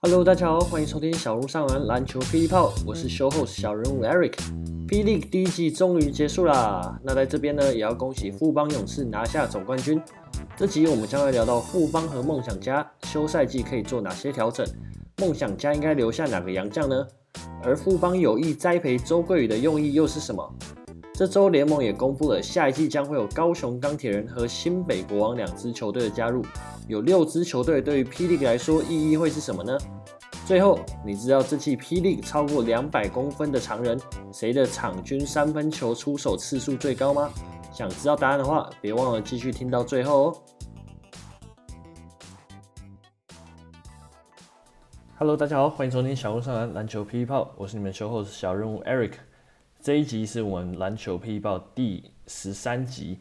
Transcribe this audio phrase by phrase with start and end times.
[0.00, 4.32] Hello，大家好，欢迎收听小鹿上篮篮球霹雳炮，我是 Show Host 小人物 Eric。
[4.88, 10.00] 霹雳第一季终于结束啦，那在这边呢，也要恭喜富邦勇士拿下总冠军。
[10.56, 14.66] 这集我们将会聊到富邦和梦想家休赛季可以做哪些调整，
[15.18, 17.06] 梦想家应该留下哪个洋将呢？
[17.62, 20.54] 而富邦有意栽培周桂宇的用意又是什么？
[21.18, 26.44] 这周联盟也公布了，下一季将会有高雄钢铁人和新北国王两支球队的加入，
[26.86, 29.76] 有六支球队对于霹雳来说意义会是什么呢？
[30.46, 34.00] 最后，你知道这季霹雳超过两百公分的长人，
[34.32, 37.28] 谁的场均三分球出手次数最高吗？
[37.72, 40.36] 想知道答案的话，别忘了继续听到最后哦。
[45.16, 49.14] Hello，大家好，欢迎收听小鹿上篮篮球霹雳炮，我是你们球后小任务 Eric。
[49.88, 53.16] 这一集是我们篮球霹雳炮第十三集，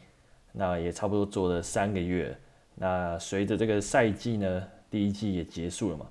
[0.51, 2.37] 那也差不多做了三个月。
[2.75, 6.05] 那随着这个赛季呢，第一季也结束了嘛，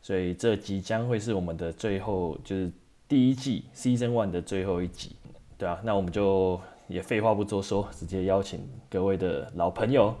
[0.00, 2.72] 所以这集将会是我们的最后，就是
[3.06, 5.14] 第一季 Season One 的最后一集，
[5.58, 10.14] 对啊，那我们就也废话不多说，直接邀请各位的老朋友。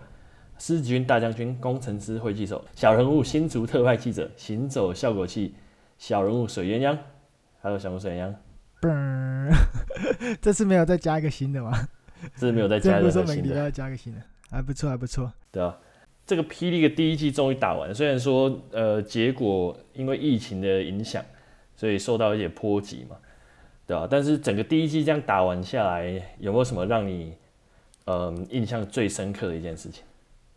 [0.58, 5.54] 狮子军大将军、工程师会计手、小人物新竹特派记者、行走效果器、
[5.96, 6.98] 小人物水鸳鸯，
[7.62, 8.34] 还有小人物水鸳鸯。
[10.40, 11.88] 这次没有再加一个新的吗？
[12.34, 13.26] 这次没有再加一个新的。
[13.28, 15.32] 每个礼拜要加一个新的，还不错，还不错。
[15.50, 15.76] 对啊，
[16.26, 21.24] 这个霹雳的第一季终于打完，虽然说呃结果因为疫情的影响，
[21.76, 23.16] 所以受到一些波及嘛，
[23.86, 27.34] 对啊，但是整个第一季这样打完下来，有没有什么让你
[28.04, 30.04] 嗯、呃、印象最深刻的一件事情？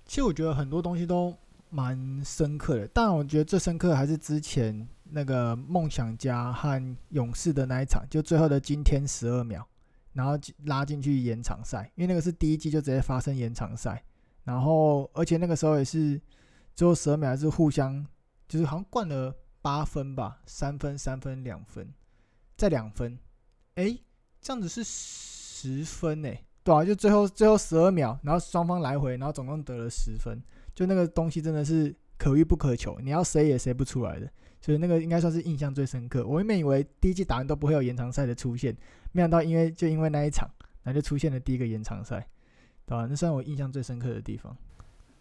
[0.05, 1.33] 其实我觉得很多东西都
[1.69, 9.63] 蛮深刻的，但我觉得最深刻还是之前那个梦想家和勇士的那一场，就最后的今天十二秒，
[10.13, 10.33] 然后
[10.65, 14.03] 拉进去延长赛，因为那个是第一季就直接发生延长赛，
[14.43, 16.19] 然后而且那个时候也是
[16.75, 18.05] 最后十二秒还是互相
[18.47, 21.93] 就是好像灌了八分吧，三分、三分、两分，
[22.57, 23.17] 再两分，
[23.75, 23.97] 哎，
[24.41, 26.43] 这样子是十分哎。
[26.65, 30.41] 对啊，就最后最后十二秒，然后双方来回，然后总共得了十分，
[30.73, 34.31] 就那个东西真的是可遇不可求，你要谁也谁不出来的，
[34.63, 36.25] 所以那个应该算是印象最深刻。
[36.25, 38.73] 我原本以为第一季打完都不会有延长赛的出现，
[39.11, 40.49] 没想到因为就因为那一场，
[40.83, 42.25] 然后就出现了第一个延长赛，
[42.85, 43.05] 对吧？
[43.09, 44.55] 那算我印象最深刻的地方。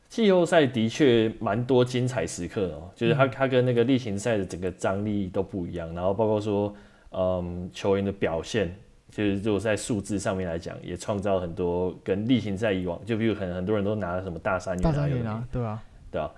[0.08, 6.72] 季后赛的确蛮多精彩时刻哦，就是它它跟那个例行赛的整个张力都不一样，然后包括说，
[7.10, 8.74] 嗯，球员的表现。
[9.10, 16.30] 就是如果在数字上面来讲，也创造很多跟例行赛以往，就比如很很多人都拿了什么大三元啊，大三元啊，对啊，对啊。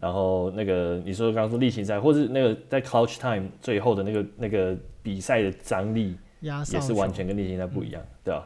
[0.00, 8.44] 然后那个你说刚刚说例行赛，或是那个在 Clutch Time 最后的那个那个比赛的张力，也是完全跟例行赛不一样，对啊。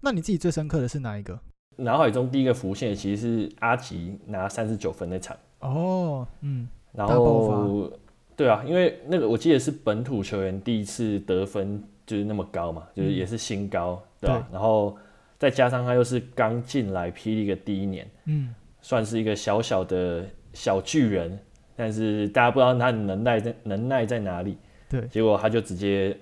[0.00, 1.38] 那你自己最深刻的是哪一个？
[1.76, 5.36] 脑海中第一个浮现的其实是阿吉拿三十九分那场。
[5.60, 6.68] 哦，嗯。
[6.92, 7.90] 然后，
[8.36, 11.82] 对啊，因为那个我记得是本土球员第一次得分。
[12.04, 14.46] 就是那么高嘛，就是也是新高，嗯、对吧？
[14.50, 14.98] 对，然后
[15.38, 18.52] 再加上他又是刚进来霹雳的第一年，嗯，
[18.82, 21.38] 算是一个小小的小巨人，
[21.76, 24.56] 但是大家不知道他的能耐在能耐在哪里，
[24.88, 26.16] 对，结果他就直接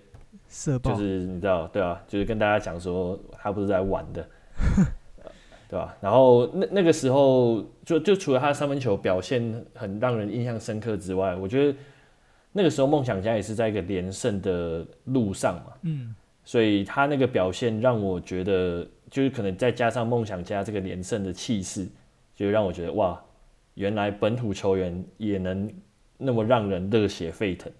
[0.49, 4.27] 射爆，就是你知道，对啊，就是跟大家讲说他不是在玩的，
[5.69, 5.97] 对吧？
[6.01, 11.79] 然后那那个时候就就除了他的三分球表现很让人印象深刻之外，我觉得。
[12.53, 16.13] 那个时候梦想家也是在一个连胜的路上嘛，嗯，
[16.43, 21.87] 所以他那个表现让我觉得，就是可能再加上梦想家这个连胜的气势，
[22.35, 23.23] 就让我觉得哇，
[23.75, 25.71] 原来本土球员也能
[26.19, 27.73] 那么让人热血沸腾。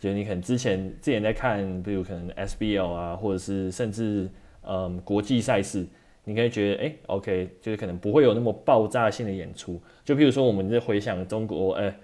[0.00, 4.28] 就你可能之前之前在看，比如可能 SBL 啊，或者是甚至
[4.66, 5.86] 嗯国际赛事，
[6.24, 9.80] 你可以觉得哎、，OK，就是可能不会有那么爆炸性的演出。
[10.04, 11.94] 就比如说我们在回想中国，哎、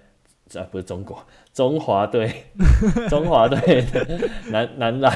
[0.49, 1.23] 这不是中国，
[1.53, 2.43] 中华队，
[3.07, 5.15] 中华队的男男篮，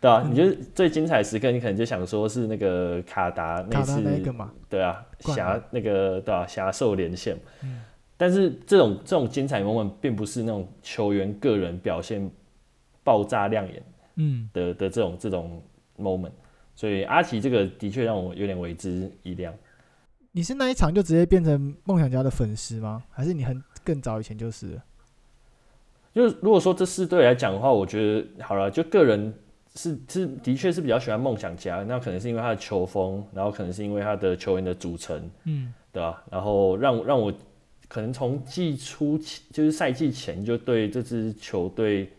[0.00, 0.26] 对吧、啊？
[0.30, 4.32] 你就是最精彩的时刻，你可能就想说是那个卡达那次，那
[4.70, 6.46] 对啊，侠那个对吧？
[6.46, 7.36] 侠兽连线。
[7.64, 7.82] 嗯、
[8.16, 12.30] 但是这种这种精彩 moment 并不是那种球员个人表现
[13.02, 13.82] 爆炸亮眼，
[14.14, 15.60] 嗯的的这种这种
[15.98, 16.30] moment，
[16.76, 19.52] 所以阿奇这个的确让我有点为之一亮。
[20.30, 23.02] 你是那一场就直接变成梦想家的粉丝吗？
[23.10, 23.60] 还是你很？
[23.84, 24.80] 更早以前就是，
[26.14, 29.32] 就是如果说这四队来讲的话，我觉得好了，就个人
[29.74, 36.22] 是是的确是比较喜欢梦想家，那可能是因为他的球风，然后可能是因为他的球员的组成，嗯，对吧？
[36.30, 37.32] 然后让让我
[37.88, 39.18] 可能从季初
[39.52, 42.10] 就是赛季前就对这支球队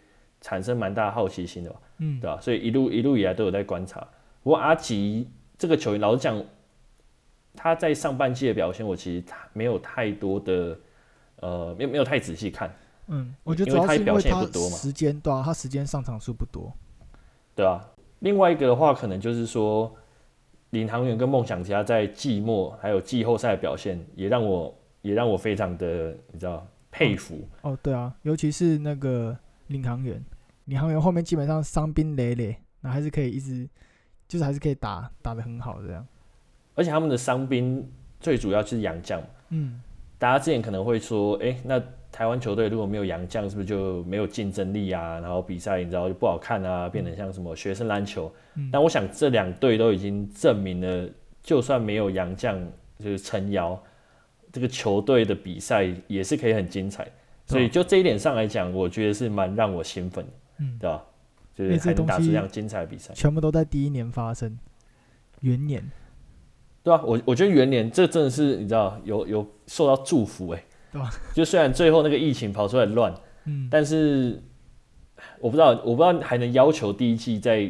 [0.42, 2.40] 产生蛮大的好奇心的吧，嗯，对吧？
[2.40, 4.06] 所以一路一路以来都有在观察。
[4.44, 5.28] 不过阿吉
[5.58, 6.44] 这个球员，老实讲，
[7.56, 10.78] 他在上半季的表现，我其实他没有太多的
[11.38, 12.74] 呃，没有没有太仔细看。
[13.08, 16.74] 嗯，我觉得主要是因为他表现也不多嘛，时间对啊，他时间上场数不多。
[17.56, 17.80] 对啊，
[18.20, 19.94] 另外一个的话，可能就是说，
[20.72, 27.48] 领航员跟梦想家在季末还有季后赛的表现，也让我也让我非常的你知道佩服。
[27.62, 29.38] 哦，哦，对啊，尤其是那个
[29.68, 30.24] 领航员，
[30.66, 33.70] 领航员后面基本上伤兵累累，那还是可以一直，
[34.28, 36.06] 就是还是可以打打的很好这样。
[36.74, 37.88] 而且他们的伤兵
[38.20, 39.22] 最主要就是洋将。
[39.50, 39.80] 嗯，
[40.18, 41.82] 大家之前可能会说，哎、欸，那。
[42.16, 45.20] 台湾球队如果没有洋将，是不是就没有竞争力啊？
[45.20, 48.34] 然后比赛你知道就不好看啊，变成像什么学生篮球。
[48.54, 51.10] 嗯、但我想这两队都已经证明了，
[51.44, 52.58] 就算没有洋将
[53.00, 53.78] 就是撑腰，
[54.54, 57.06] 这个球队的比赛也是可以很精彩。
[57.48, 61.04] 所以就这一点上来讲，我觉得是蛮让我兴奋的，嗯，对吧？
[61.54, 64.58] 就是还能打出这样精彩的比赛，全部都在第一年发生，
[65.42, 65.84] 元年，
[66.86, 70.66] 对啊，我我觉得元年这真的是你知道有有受到祝福哎、欸。
[71.34, 74.42] 就虽然最后那个疫情跑出来乱，嗯，但是
[75.42, 77.70] 我不知道，我不知道还能要求第一季再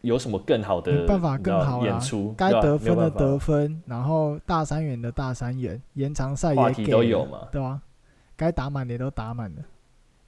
[0.00, 7.80] 有什么更好的办法更好演出，该得分的得分，然后大三元的大三元，延长赛也给都有嘛，对吧？
[8.36, 9.62] 该打满的也都打满了，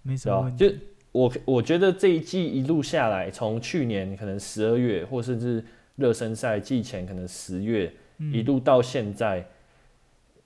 [0.03, 0.69] 没什么问题。
[0.69, 0.75] 就
[1.11, 5.65] 我我觉得这一季一路下来，从去年可能十二月，或甚至
[5.97, 7.93] 热身赛季前可能十月，
[8.33, 9.47] 一路到现在，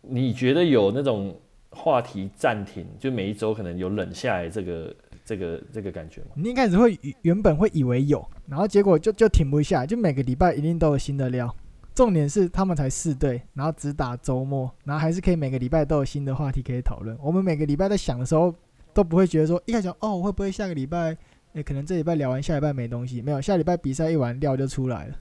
[0.00, 1.38] 你觉得有那种？
[1.72, 4.92] 话题暂停，就每一周可能有冷下来这个
[5.24, 6.30] 这个这个感觉吗？
[6.34, 11.54] 你一开始会原本会以为有，然后结果就就停不下来，就每个礼拜一定都有新的料。
[11.94, 17.16] 重点是他们才四队，然后只打周末，然后还是可以每个礼拜都有新的话题可以讨论。
[17.22, 18.52] 我们每个礼拜在想的时候，
[18.92, 21.16] 都不会觉得说一开始哦会不会下个礼拜，
[21.52, 25.16] 诶可能这礼拜聊完下礼拜没东西，没有下礼拜比赛一完料就出来了，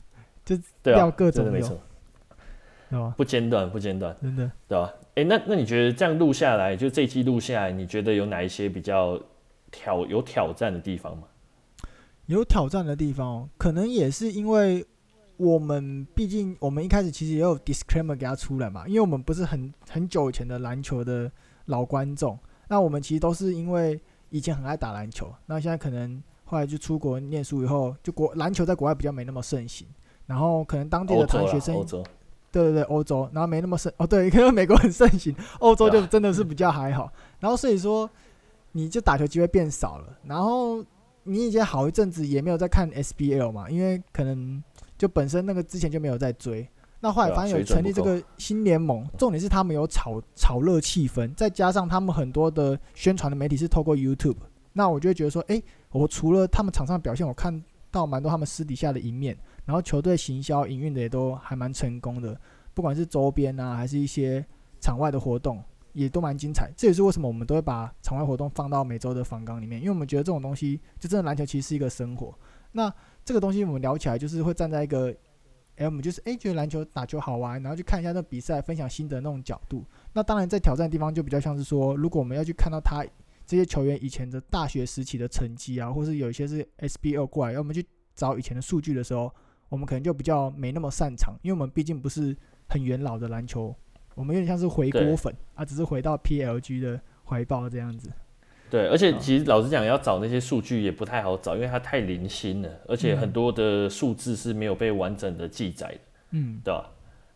[0.57, 1.45] 就料各种
[2.91, 3.13] 有。
[3.15, 4.91] 不间断，不间断，真的，对吧？
[5.09, 9.21] 哎、欸，那那你觉得这样录下来，就这一期录下来，你觉得有哪一些比较
[9.69, 11.23] 挑有挑战的地方吗？
[12.25, 14.83] 有挑战的地方，可能也是因为
[15.37, 21.31] 我们毕竟我们一开始其实也有 disclaimer 给他出来嘛，因为我们不是很很久以前的篮球的
[21.65, 29.87] 老观众，那我们其实都是因为以前很爱打篮球，那现在可能后来就出国念书以后，就国篮球在国外比较没那么盛行，
[30.29, 31.75] 然后可能当地的大学生。
[32.51, 37.11] 对对对，欧洲，然后没那么盛哦，对， 可能美国很盛行， 欧洲就真的是比较还好。
[37.39, 38.09] 然后所以说，
[38.71, 40.17] 你就打球机会变少了。
[40.23, 40.83] 然后
[41.23, 44.63] 你已经好一阵子也没有在看 SBL 嘛，因为可能
[44.97, 46.67] 就本身那个之前就没有在追。
[46.99, 54.37] 那后来反正有成立这个新联盟，重点是他们有炒炒热气氛，再加上他们很多的宣传的媒体是透过 YouTube。
[54.73, 55.61] 那我就会觉得说，哎，
[55.91, 59.37] 我除了他们场上表现，我看到蛮多他们私底下的一面。
[59.69, 62.35] 然后球队行销营运的也都还蛮成功的，
[62.73, 64.43] 不管是周边啊，还是一些
[64.81, 65.63] 场外的活动，
[65.93, 66.71] 也都蛮精彩。
[66.75, 72.33] 这也是为什么我们都会把场外活动放到每周的访纲里面，因为我们觉得这种东西，就真的篮球其实是一个生活。
[72.71, 72.91] 那
[73.23, 75.15] 这个东西我们聊起来，就是会站在一个，
[75.75, 79.85] 哎，我们就是哎觉得篮球打球好玩，然后去看一下那比赛，分享心得那种角度。
[80.13, 83.05] 那当然在挑战的地方就比较像是说，如果我们要去看到他
[83.45, 87.85] 这些球员以前的大学时期的成绩啊，或是有一些是 SBL 过来，要我们去
[88.15, 89.31] 找以前的数据的时候。
[89.69, 92.35] 我们可能就比较没那么擅长，因为我们毕竟不是
[92.67, 93.73] 很元老的篮球，
[94.15, 98.09] 我们有点像是回锅粉啊，只是回到 PLG 的怀抱这样子。
[98.69, 105.99] 对，而且其实老实讲，要找那些数据也不太好找，因为它太零星了，而且很多的数字是没有被完整的记载的。
[106.31, 106.89] 嗯，对吧？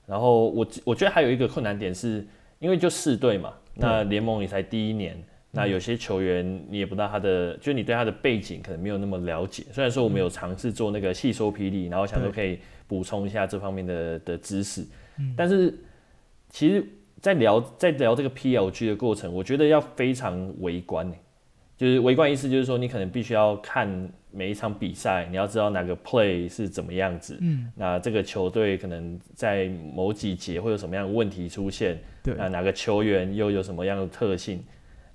[0.06, 2.28] 然后我我觉得还有一个困难点是，
[2.60, 5.24] 因为就四队嘛，那联盟也才第一年。
[5.56, 9.64] 那有些球员你也不知道他的，就你对他的背景可能没有那么了解。
[9.72, 12.58] 虽然说我们有尝试做那个细说霹雳，然后想说可以
[12.88, 14.84] 补充一下这方面的的知识，
[15.38, 15.72] 但是
[16.50, 16.84] 其实，
[17.22, 21.08] 在聊在聊这个 PLG 的过程，我觉得要非常围观，
[21.78, 34.64] 就是围观意思就是说你可能必须要看每一场比赛，你要知道哪个 play 是怎么样子，嗯，那这个球队可能在某几节会有什么样的问题出现，对，那哪个球员又有什么样的特性。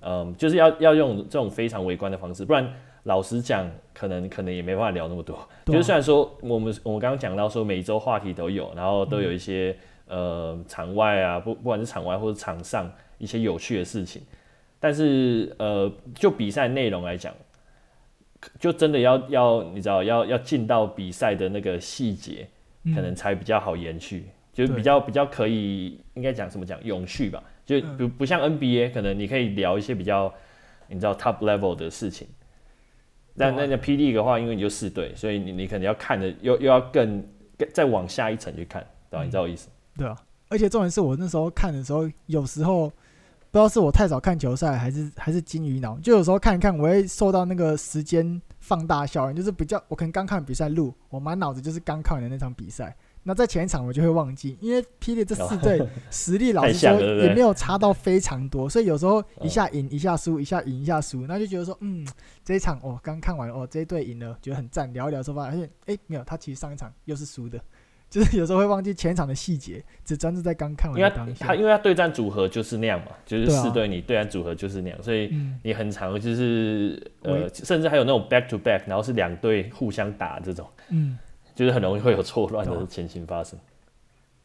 [0.01, 5.35] 嗯，就是要要用这种非常微观的方式，不然老实讲，可能可能也没办法聊那么多。
[5.35, 9.75] 啊、 就是虽然说我们我们刚刚讲到说每一周话题都有，然后都有一些、
[10.07, 14.21] 嗯、呃场外啊，不不管是场外或者场上一些有趣的事情，
[14.79, 17.33] 但是呃就比赛内容来讲，
[18.59, 22.47] 就真的要要你知道要要进到比赛的那个细节，
[22.95, 27.43] 可能才比较好延续，嗯、就是比较比较可以应该讲什么讲永续吧。
[27.69, 30.33] 就不不像 NBA，可能你可以聊一些比较
[30.87, 32.27] 你知道 top level 的事情，
[33.37, 37.23] 但那那 P League 的话，因为你就四队，所以你你可能要看的又又要更
[37.57, 39.23] 更再往下一层去看，对吧？
[39.23, 39.69] 你知道我意思？
[39.95, 42.93] 对啊，而且重点是我那时候看的时候，有时候不
[43.51, 52.95] 知道是我太少看球赛，还是还是金鱼脑，就有时候看一看，我会受到那个时间放大效应，就是比较我可能刚看完比赛录，我满脑子就是刚看完的那场比赛。
[53.29, 62.03] 那在前一场我就会忘记，因为霹雳这四队实力老实说也没有差到非常多，所以有时候一下赢一下输，一下赢一下输，那就觉得说，嗯，
[62.43, 67.61] 这一场哦刚看完哦这一队赢了，觉得很赞，聊一聊说发现哎没有，他其实上一场又是输的，
[68.09, 71.45] 就是有时候会忘记前一场的细节，只专注在刚看完的当下。
[71.45, 75.31] 他因为他对战组合就是那样嘛，就是四队你对战组合就是那样，所以
[75.61, 81.15] 你很常就是呃甚至还有那种 back to back，然后是两队互相打这种，嗯。
[81.59, 83.59] 就是很容易会有错乱的情形发生，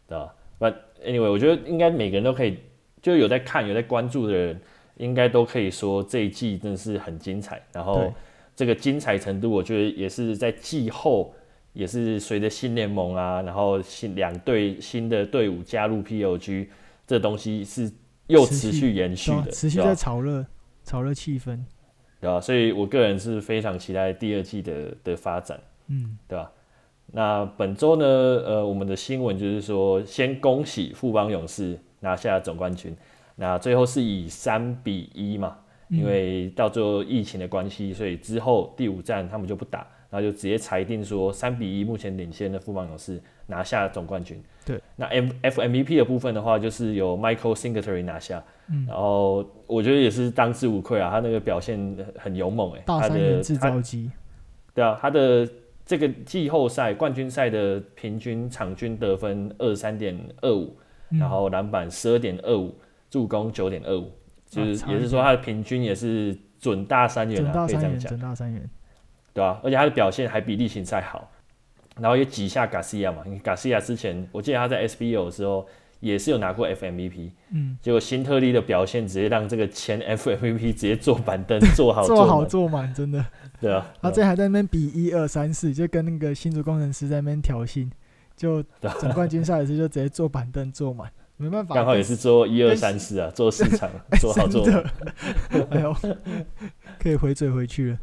[0.08, 2.58] 对吧？But anyway，我觉得应该每个人都可以，
[3.00, 4.60] 就有在看、有在关注的人，
[4.96, 7.62] 应该都可以说这一季真的是很精彩。
[7.72, 8.12] 然后
[8.56, 11.32] 这个精彩程度，我觉得也是在季后，
[11.72, 16.66] 也是随着新联盟啊，然后新两队新的队伍加入 POG，
[17.06, 17.88] 这东西是
[18.26, 20.44] 又持续延续的，持续在炒热、
[20.82, 21.60] 炒热气氛，
[22.20, 22.40] 对吧？
[22.40, 26.50] 所以我个人是非常期待第二季的的发展，嗯，对吧？
[27.12, 32.94] 那本周呢，呃，我们的新闻就是说，先恭喜富邦勇士拿下总冠军。
[33.36, 35.56] 那最后是以三比一嘛，
[35.88, 44.42] 因为到最后疫情的关系，所以之后第五站他们就不打，然后就直接裁定说三比一，目前领先的富邦勇士拿下总冠军。
[44.64, 48.42] 对，那 M F M V P 的部分的话，就是由 Michael Singletary 拿下。
[48.70, 54.10] 嗯，然后我觉得也是当之无愧啊，他那个表现很勇猛哎、欸，大三元制造机。
[54.74, 55.48] 对啊，他的。
[55.86, 60.74] 这个季后赛冠军赛的平均场均得分二三点二五，
[61.10, 62.74] 然后篮板十二点二五，
[63.10, 64.10] 助攻九点二五，
[64.48, 68.68] 就是也是说他的平均也是准大三元啊，可以这样讲，准大三元，
[69.34, 71.30] 对啊，而且他的表现还比例行赛好，
[72.00, 75.66] 然后也挤下 Garcia 嘛，因为 Garcia 之前我记得他在 SBO 的时候
[76.00, 83.24] 也是有拿过 FMVP，嗯，结果新特利的表现直接让这个前 FMVP 直接坐板凳 坐好坐好坐满，真的。
[83.60, 87.88] 对啊， 他这还在那边比一二三四，就跟那个新竹工程师在那边挑衅，
[88.36, 88.62] 就
[88.98, 93.88] 总冠军赛的时候就直接坐板凳坐满，没办法，刚好也是坐一二三四啊，坐市场，
[94.20, 94.84] 坐好坐满，
[95.70, 95.96] 哎呦，
[97.00, 97.98] 可以回嘴回去了，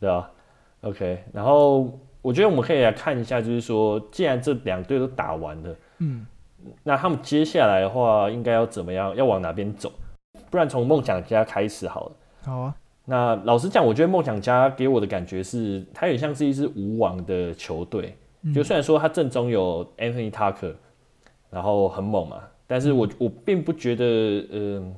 [0.00, 0.30] 对啊
[0.82, 6.26] ，OK，然后我觉得我们可以来看一下，就是说，既然这两队都打完了，嗯，
[6.84, 9.92] 那他们接下来的话应该要怎么样，要往哪边走？
[10.50, 12.74] 不然从梦想家开始好了，好啊。
[13.08, 18.16] 那老实讲，我觉得梦想家给我的感觉是，他也像是一支无王的球队。
[18.42, 20.74] 嗯、就虽然说他正中有 Anthony Tucker，
[21.48, 24.04] 然后很猛嘛，但是我我并不觉得，
[24.50, 24.92] 嗯、呃，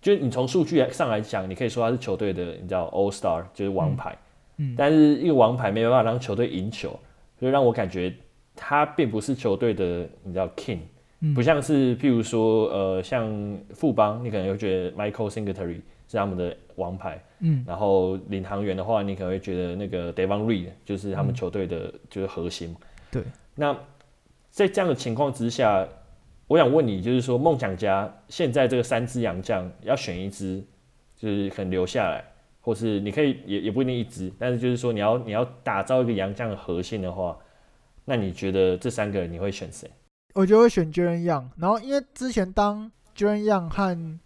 [0.00, 4.16] 就你从数据上来讲，你可以说他是球队的，你知道 All Star 就是王牌。
[4.56, 4.72] 嗯。
[4.72, 6.98] 嗯，但是一个王牌没有办法让球队赢球，
[7.38, 8.14] 所以让我感觉
[8.56, 10.80] 他并不是球队的，你知道 King，
[11.20, 15.80] 嗯不像是譬如说，呃，像富邦，你可能会觉得 Michael Singletary。
[16.10, 22.74] 是他们的王牌，嗯，然后领航员的话，你可能会觉得那个 Devon Reed 就是他们球队的，就是核心，
[23.12, 23.22] 对。
[23.54, 23.72] 那
[24.50, 25.86] 在这样的情况之下，
[26.48, 30.60] 我想问你，就是说梦想家现在这个三支洋将要选一支，
[31.16, 32.24] 就是可能留下来，
[32.60, 37.38] 或是你可以也也不一定一支，但是就是说你要你要打造一个洋将的核心的话，
[38.04, 39.88] 那你觉得这三个人你会选谁？
[40.34, 44.20] 我觉得会选 Jaren Young，然后因为之前当 Jaren Young 和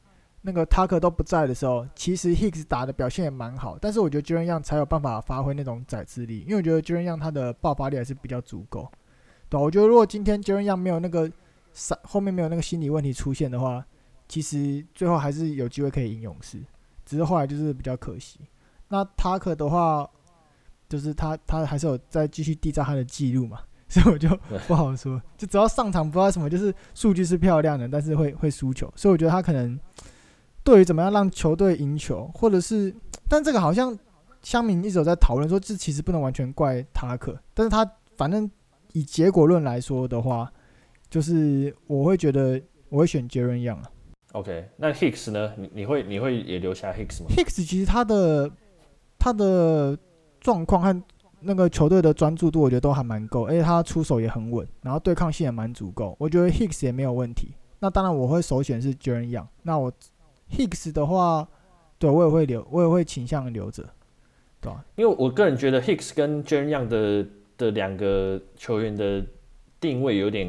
[0.47, 8.87] 那个 Tucker 都不在的时候，其实 Hicks 打的表现也蛮好，但是我觉得 Jaren Young 才有办法发挥那种宰制力，因为我觉得 Jaren Young 他的爆发力还是比较足够。
[9.49, 11.33] 对，我觉得如果今天 Jaren Young 没有那个
[11.73, 13.83] 三后面没有那个心理问题出现的话，
[14.29, 16.63] 其实最后还是有机会可以赢勇士，
[17.07, 18.41] 只是后来就是比较可惜。
[18.89, 20.07] 那 Tucker 的话，
[20.91, 24.29] 就是他他还是有在继续缔造他的记录嘛，所以我就
[24.69, 29.81] 不好说，就只要上场不知道什么，就是数据是漂亮的，但是会会输球，所以我觉得他可能。
[30.65, 32.93] 对于怎么样让球队赢球，或者是，
[33.29, 33.97] 但这个好像
[34.41, 38.51] 乡民一直有在讨论说，这其实不能完全怪塔克，但是他反正
[38.95, 40.51] 以结果论来说的话，
[41.11, 43.85] 就是我会觉得我会选杰伦样啊。
[44.33, 45.53] OK，那 Hicks 呢？
[45.59, 48.51] 你你会你会也留下 Hicks 吗？Hicks 其实他的
[49.19, 49.97] 他的
[50.41, 51.03] 状况和
[51.41, 57.55] 那个球队的专注度，我觉得都还蛮够，而且他出手也很稳，然后对抗性也蛮足够，我觉得 Hicks 也没有问题。
[57.81, 59.93] 那当然我会首选是杰伦样，那我。
[60.55, 61.47] Hicks 的话，
[61.99, 63.83] 对我也会留，我也会倾向留着，
[64.61, 64.85] 对吧？
[64.97, 69.25] 因为我个人觉得 Hicks 跟 Jaren Young 的的两个球员的
[69.81, 70.47] 定位有点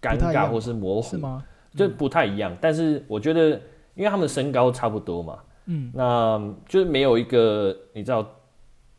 [0.00, 1.44] 尴尬或是模糊，是吗？
[1.76, 2.52] 就不太一样。
[2.52, 3.50] 嗯、但是我觉得，
[3.94, 8.26] 因为他们身高差不多嘛，嗯，那就是没有一个你知道，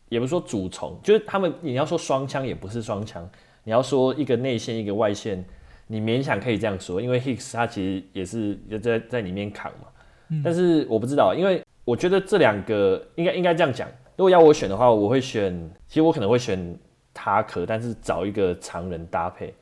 [0.09, 3.27] 也不是说主从，就是他们你要说双枪也不是双枪，
[3.63, 5.43] 你要说一个内线一个外线。
[5.87, 9.87] 你勉强可以这样说，因为 Hicks 他其实也是也在在里面扛嘛。
[10.29, 13.87] 嗯、但是我不知道，因为我觉得这两个应该应该这样讲。
[14.15, 15.53] 如果要我选的话，我会选，
[15.87, 16.77] 其实我可能会选
[17.13, 19.53] 塔克，但是找一个常人搭配。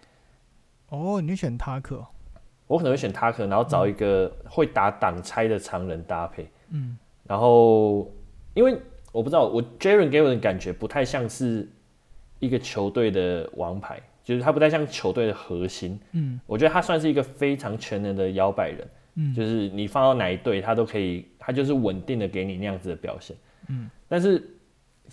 [0.90, 2.06] 哦，你选塔克？
[2.68, 6.48] 我可能会选塔克，然后找一个会打挡拆的常人搭配。
[6.70, 8.12] 嗯，然后
[8.54, 8.78] 因为
[9.12, 11.68] 我不知道，我 Jaren 给我的感觉不太像是
[12.40, 14.02] 一个球队的王牌。
[14.24, 23.36] 就是他不太像球队的核心，嗯，我觉得他算是一个非常全能的摇摆人，嗯，就是你放到哪一队，他都可以，他就是稳定的给你那样子的表现，
[23.68, 24.58] 嗯，但是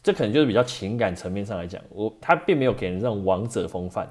[0.02, 4.08] 这可能就是比较情感层面上来讲，我他并没有给人这种王者风范。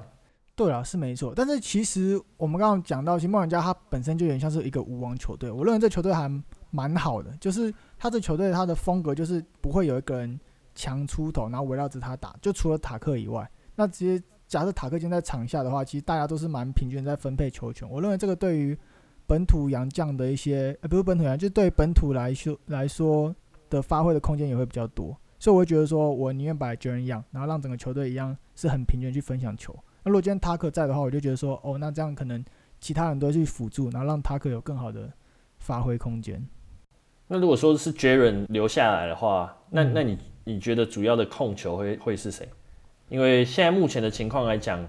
[0.54, 6.30] 对啊，是没错，但是其实我们刚刚讲到，其实梦想家他本身就有点像是一个无王球队，我认为这球队还
[6.70, 10.38] 蛮好的，就是他这球队他的风格就是不会有一个人
[10.74, 14.22] 强出头，然后围绕着他打，就除了塔克以外，那直接。
[14.50, 17.88] 假设塔克今天在场下的话，其实大家都是蛮平均在分配球权。
[17.88, 18.76] 我认为这个对于
[19.30, 23.32] 本土洋将的一些，呃，不是本土洋，就是对本土来说来说
[23.68, 25.16] 的发挥的空间也会比较多。
[25.38, 29.72] 所以我会觉得说，我宁愿把 Jaren Young，然后让整个球队一样是很平均去分享球。
[30.02, 32.44] 那如果今天塔克在的话，我就觉得说，哦，那这样可能
[32.80, 35.08] 其他人都去辅助，然后让塔克有更好的
[35.60, 36.44] 发挥空间。
[37.28, 42.48] 那如果说是 Jaren 留下来的话，那那你你觉得主要的控球会会是谁？
[43.08, 44.84] 因为现在目前的情况来讲，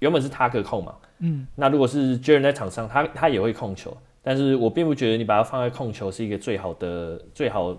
[0.00, 7.76] 原本是塔克控嘛，嗯，那如果是 Jaren 在场上，他他也会控球，但是我并不觉得你把他放在控球是一个最好的、最好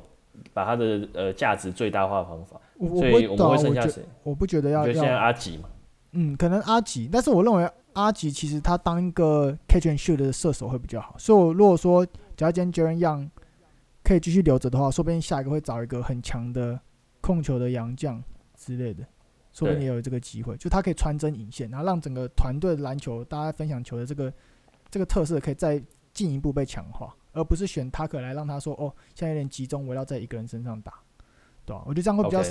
[0.53, 2.59] 把他的呃价值最大化的方法。
[2.77, 4.03] 所以我们会剩下谁？
[4.23, 4.85] 我不觉得要。
[4.85, 5.69] 就现在阿吉嘛。
[6.11, 11.15] 嗯，可能阿吉，但是我认为阿吉其实他当一个 catch and shoot 的射手会比较好。
[11.17, 12.05] 所以我如果说
[12.35, 13.29] 只要今天 Jaren Young
[14.03, 16.79] 可以继续留着的话，说不定下一个会找一个很强的
[17.21, 18.23] 控球的洋将
[18.55, 19.03] 之类的。
[19.51, 24.31] 说不定也有这个机会，就他可以穿针引线，然后让整个团队篮球大家分享球的这个
[24.89, 25.81] 这个特色可以再
[26.13, 30.93] 进一步被强化，而不是选塔克来让他说哦，现在有点集中围绕在一个人身上打，
[31.65, 31.83] 对吧？
[31.85, 32.41] 我觉得这样会比较.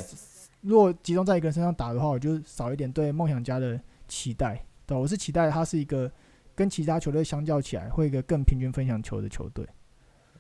[0.61, 5.01] 如果集中在一个人身上打的话，我就少一点对梦想家的期待，对吧？
[5.01, 6.11] 我是期待他是一个
[6.55, 9.65] 跟其他球队相较起来，会一个更平均分享球的球队。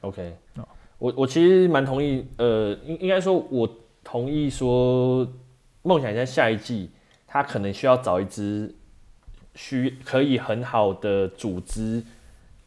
[0.01, 0.37] OK，
[0.99, 3.69] 我我其实蛮同意，呃，应应该说，我
[4.03, 5.27] 同意说。
[5.89, 6.91] 梦想家下一季，
[7.27, 8.75] 他可能需要找一支
[9.55, 12.05] 需可以很好的组织，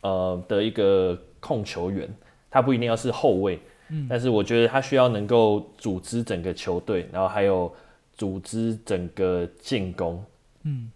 [0.01, 2.09] 呃的一个控球员，
[2.49, 7.71] 他不一定要是后卫，嗯，但是我觉得他需要能够组织整个球队，然后还有
[8.17, 10.25] 组织整个进攻，
[10.63, 10.91] 嗯，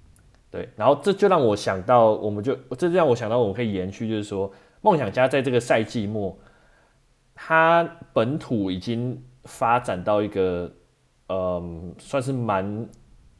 [0.49, 6.35] 对，然后这就让我想到，我们就这就让我想到，我们可以延续，就是说，梦想家在这个赛季末，
[7.35, 10.73] 他本土已经发展到一个。
[11.27, 12.89] 嗯，算是蛮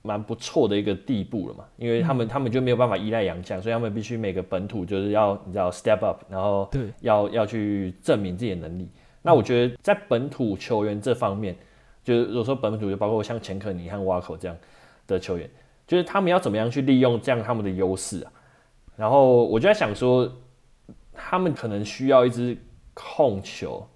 [0.01, 8.89] 蛮不错的一个地步了嘛，因为他们、嗯、他们就没有办法依赖洋将，所以他们必须每个本土就是要你知道 step up，然后对要要去证明自己的能力。
[9.21, 11.55] 那我觉得在本土球员这方面，
[12.03, 14.57] 就是如果说本土就包括像钱可尼和瓦口这样
[15.05, 15.49] 的球员，
[15.85, 18.31] 就是他们要怎么样去利用这样他们的优势啊？
[18.95, 20.31] 然后我就在想说，
[21.13, 22.57] 他们可能需要一支
[22.95, 23.87] 控球，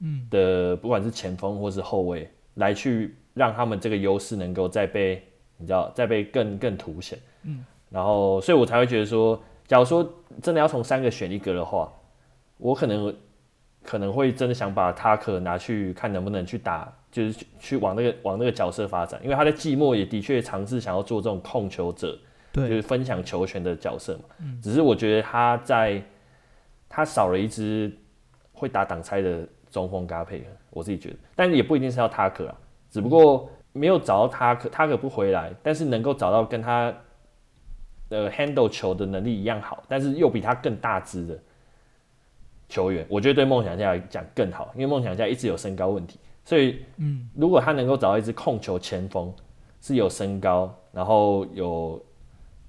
[0.00, 3.14] 嗯的，不管是前锋或是后卫来去。
[3.36, 5.22] 让他们这个优势能够再被
[5.58, 10.02] 你知道再被更更凸显，嗯，然后所以我才会觉得说，假如说
[10.42, 11.92] 真的要从三个选一个的话，
[12.56, 13.14] 我可能
[13.84, 22.18] 可能会真的想把塔克拿去看能不能去打，就是去，去往那个往那个角色发展，因为他在寂寞也的确尝试想要做这种控球者，
[22.52, 26.02] 对，就是分享球权的角色嘛，嗯，只是我觉得他在
[26.88, 27.94] 他少了一支
[28.54, 32.54] 会打挡拆的中锋搭配，我自己觉得，但也不一定是要塔克啊。
[32.90, 36.94] 只不过没有找到他，可他可不回来，但是能够找到跟他
[38.08, 41.38] 的 handle 球的能力一样好，但是又比他更大只的
[42.68, 49.30] 球员，我觉得对梦想家来讲更好，因为梦想家一直有身高问题，所以，嗯，如果他能够找到一支控球前锋，
[49.82, 52.02] 是有身高，然后有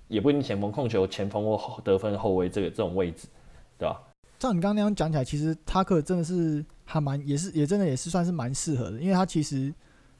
[0.09, 3.27] 也不一定前锋控球前锋或得分后卫这个这种位置，
[3.77, 4.01] 对吧？
[4.39, 9.73] 照你刚刚那样讲起来，其实塔克真的是还蛮也是也真的也是算是蛮适合的，因为他其实。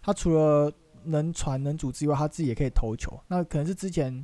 [0.08, 0.72] 他除了
[1.04, 3.20] 能传能组织以外，他自己也可以投球。
[3.28, 4.24] 那可能是之前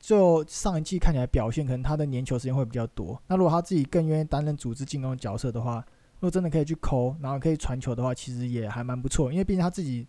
[0.00, 3.22] 就上一季看起来表现，可能他的粘球时间会比较多。
[3.28, 5.76] 那如果他自己更愿意担任组织进攻角色的话，
[6.18, 9.30] 如果真的可以去抠，然后可以传球的话，其实也还蛮不错。
[9.30, 10.04] 因为毕竟他自己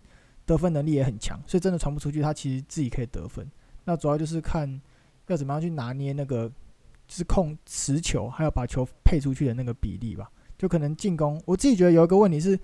[0.48, 3.48] 得分能力也很强，所以真的传不出去，他其实自己可以得分。
[3.84, 4.82] 那主要就是看
[5.28, 6.50] 要怎么样去拿捏那个
[7.08, 10.32] 就是控持球，还有把球配出去的那个比例吧。
[10.58, 12.60] 就可能进攻，我自己觉得有一个问题是。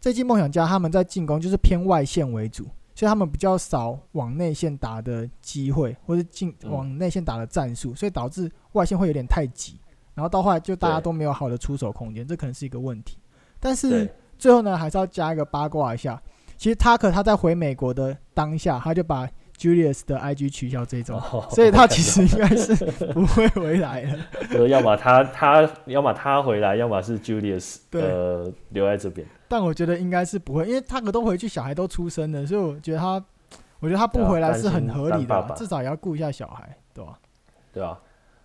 [0.00, 9.78] 这季梦想家他们在进攻就是偏外线为主，所以他们比较少往内线打的机会，或是进往内线打的战术，所以导致外线会有点太挤，
[10.14, 13.18] 然后到后来就大家都没有好的出手空间，这可能是一个问题。
[13.58, 16.20] 但是最后呢，还是要加一个八卦一下，
[16.56, 19.28] 其实 Tucker 他在回美国的当下，他就把
[19.60, 22.74] Julius 的 IG 取消这种，哦，所以他其实应该是
[23.12, 24.18] 不会回来了。
[24.56, 29.26] 呃，要么他他要么他回来，要么是 Julius 呃留在这边。
[29.48, 33.22] 但我觉得应该是不会，因为他可都回去，小孩都出生了，所以我觉得他，
[33.80, 37.18] 我觉得他不回来是很合理的，爸爸至少也要顾一下小孩，对吧？
[37.70, 38.00] 对啊，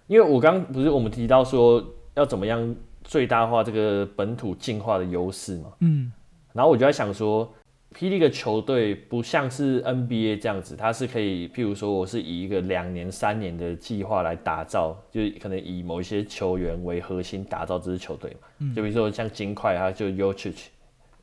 [0.07, 1.81] 因为我刚不是我们提到说
[2.15, 2.75] 要怎么样
[3.05, 6.11] 最大化这个本土进化的优势嘛，嗯，
[6.51, 7.49] 然后我就在想说。
[7.93, 18.47] 霹雳的球队不像是 NBA 这样子，它是可以，譬如说，我是以一个两年、三年的计划来打造，就是可能以某一些球员为核心打造这支球队嘛。
[18.59, 18.75] 嗯。
[18.75, 20.71] 就比如说像金块，他就 u c h i c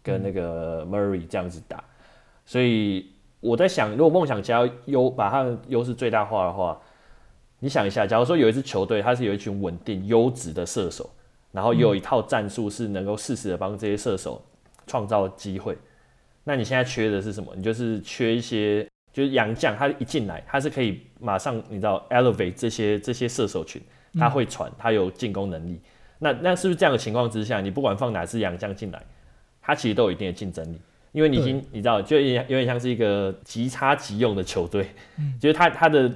[0.03, 1.85] 跟那个 Murray 这样子打。
[2.47, 6.81] 所以我在想，如果梦想家优把他的优势最大化的话，
[7.59, 11.11] 你想一下，假如说有一支球队，它是有一群稳定、优质的射手，
[11.53, 14.43] 然后有一套战术是能够适时的帮这些射手
[14.87, 15.77] 创造机会。
[16.45, 17.53] 那你现在缺的是什么？
[17.57, 23.81] 你就是缺一些，就是洋将，他一进来，他是可以马上你知道 elevate 这些这些射手群，
[24.19, 25.73] 他会传，他有进攻能力。
[25.73, 25.81] 嗯、
[26.19, 29.01] 那那是不是这样的情况之下，你不管放哪支洋将进来，
[29.61, 30.81] 他其实都有一定的竞争力，
[31.13, 36.11] 因为你已经你知道，就有点有点像是一个即插即用的球队，嗯，就是他他的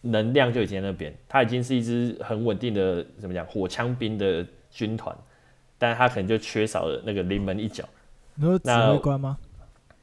[0.00, 5.16] 能量就已经在那边，他已经是一支很稳定的怎么讲火枪兵的军团，
[5.78, 7.84] 但是他可能就缺少了那个临门一脚。
[8.34, 9.38] 你说指挥官吗？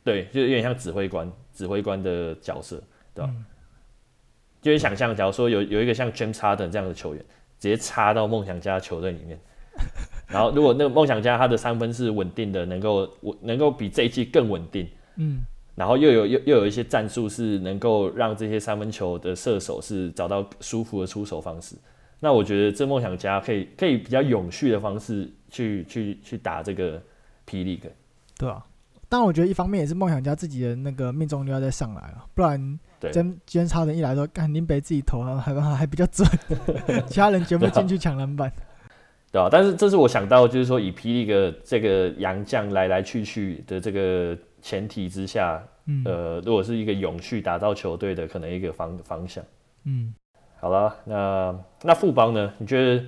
[0.05, 2.81] 对，就有点像指挥官、指挥官的角色，
[3.13, 3.31] 对吧？
[3.35, 3.43] 嗯、
[4.61, 7.25] 就你想象，假如说有有一个像 James Harden 这样的球员，
[7.57, 9.39] 直接插到梦想家球队里面，
[10.29, 15.41] 然后如果那个梦想家他的三分是稳定的，能够稳，能够比这一季更稳定，嗯，
[15.73, 21.75] 然后又有又又有一些战术是能够让这些三分球的射手是找到舒服的出手方式，
[22.19, 27.01] 那我觉得这梦想家可以可以比较永续的方式去去去打这个
[27.45, 27.63] P.
[27.63, 27.89] League，
[28.37, 28.63] 对啊。
[29.07, 32.79] 但我觉得一方面也是梦想家自己的那个命中率要再上来了，不然
[33.11, 36.27] 今今天超人一来说，干林北自己投还还还比较准，
[37.07, 38.51] 其他人全部进去抢篮板，
[39.31, 49.43] 对啊，但是这是我想到，就是说以霹雳个这个洋将来来去去的这个前提之下，嗯、呃，如果是一个永续打造球队的可能一个方方向，
[49.83, 50.13] 嗯，
[50.59, 52.53] 好了，那那富邦呢？
[52.57, 53.03] 你觉得？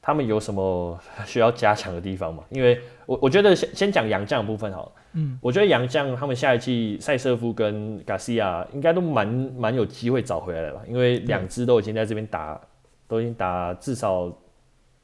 [0.00, 2.42] 他们有什么需要加强的地方吗？
[2.48, 4.92] 因为我我觉得先先讲洋将部分好了。
[5.18, 10.82] 嗯，我觉得杨将他们下一季塞瑟夫跟 Garcia 应该都蛮蛮有机会找回来了吧？
[10.86, 12.60] 因为两支都已经在这边打，
[13.06, 14.32] 都已经打至少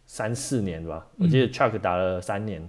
[0.07, 1.07] 三四年吧？
[1.19, 2.63] 我记得 Chuck 打了三年，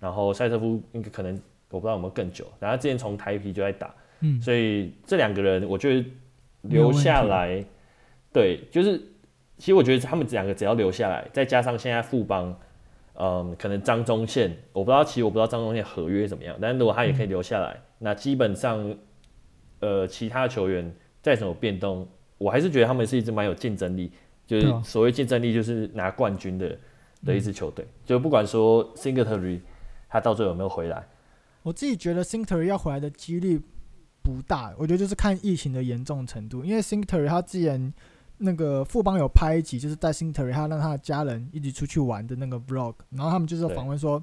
[0.00, 1.34] 然后塞瑟夫应该可能
[1.70, 2.44] 我不知道有没有更久。
[2.58, 3.94] 然后之前从台皮就在打，
[4.40, 6.04] 所以这两个人我觉得
[6.62, 7.64] 留下来，
[8.32, 9.00] 对，就是。
[9.58, 12.52] 其实我觉得他们两个只要留下来，再加上现在富邦，
[13.14, 18.96] 嗯，可能张忠宪，我不知道，其实我不知道张忠宪合约怎么样，但是如果他也可以留下来，嗯、那基本上，
[19.80, 24.10] 呃，其他球员再怎么变动，我还是觉得他们是一支蛮有竞争力，
[24.46, 26.78] 就是所谓竞争力就是拿冠军的
[27.24, 29.60] 的一支球队，嗯、就不管说 Singletary
[30.08, 31.06] 他到最后有没有回来，
[31.62, 33.60] 我自己觉得 Singletary 要回来的几率
[34.22, 37.92] 不大，我觉得就是看疫情的严重程度，因为 Singletary 他之前。
[38.44, 44.20] 那个富邦有拍一集，就是带 Singletary 他让他的家人一起出去玩的那个 Vlog，然后他们就是访问说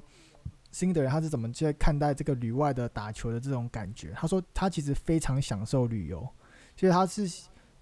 [0.74, 4.12] ，Singletary 他是怎么去看待这个旅外的打球的这种感觉？
[4.14, 6.28] 他说他其实非常享受旅游，
[6.76, 7.26] 其实他是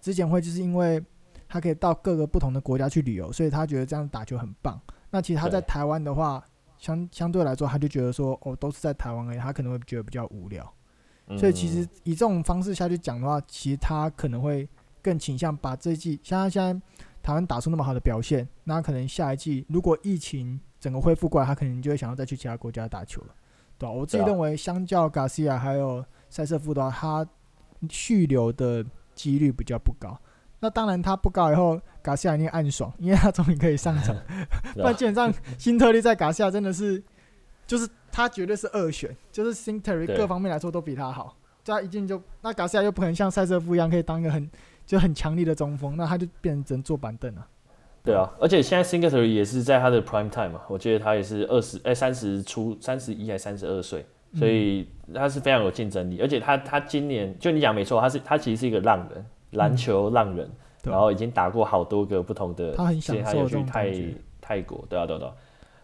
[0.00, 1.04] 之前会就是因为
[1.48, 4.80] 他可以到各个不同的国家去旅游，所以他觉得这样打球很棒。
[5.10, 6.40] 那其实他在台湾的话，
[6.78, 10.72] 相相对来说，他就觉得说，哦，都是在台湾而已，他可能会觉得比较无聊。
[11.36, 14.68] 所以其实以这种方式下去讲的话，其实他可能会。
[15.02, 16.80] 更倾向把这一季，像他现在
[17.22, 23.34] 台湾打出那么好的表现，那可能下一季如果疫情整个恢复过来，他可能就会想要再去其他国家打球了，
[23.76, 23.92] 对吧？
[23.92, 27.30] 我自己认为，相较 Garcia 还有塞瑟夫的话，他
[27.90, 28.84] 续留的
[29.14, 30.18] 几率比较不高。
[30.60, 34.16] 那当然他不高以后，Garcia 一定暗爽，因为他终于可以上场。
[34.74, 37.02] 不然基本上新特利在 Garcia 真的是，
[37.66, 41.36] 就是他绝对是二选，就是 Singletary 各方面来说都比他好。
[41.64, 44.50] 他一进就那 Garcia 又不可能像塞瑟夫一样可以当一个很。
[44.88, 47.46] 就很强力的中锋，那他就变成只能坐板凳了。
[48.02, 54.02] 对啊，而且现在 Singletary 也是在他的 prime time 嘛，我记得他也是二十哎三十出三十一还三十二岁，
[54.34, 56.16] 所以他是非常有竞争力。
[56.16, 60.46] 嗯、而且他他今年就你讲没错，他是他其实是一个浪人，篮球浪人，
[60.84, 63.92] 嗯、然后已经打过好多个不同的，他很享受他有去泰
[64.40, 65.34] 泰国，对啊对啊，对啊，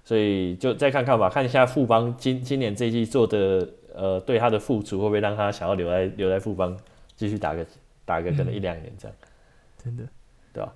[0.02, 6.74] 所以就再看看吧，看一下富邦今今年这一季做的呃对他的付出会不会让他想要留在留在富邦
[7.16, 7.66] 继续打个
[8.04, 9.28] 打个可能一两年这样，嗯、
[9.84, 10.08] 真的，
[10.52, 10.72] 对吧？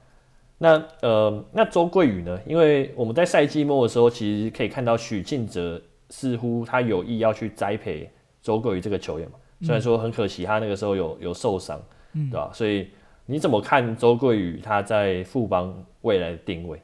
[0.58, 2.38] 那呃那周桂宇呢？
[2.46, 8.10] 因为我们在赛季末的时候，其实可以看到许晋哲似乎他有意要去栽培
[8.42, 11.80] 周桂宇这个球员嘛，虽然说很可惜他那个时候有有受伤，
[12.12, 12.50] 对吧？
[12.52, 12.90] 所以
[13.26, 16.82] 你怎么看周桂宇他在富邦未来的定位？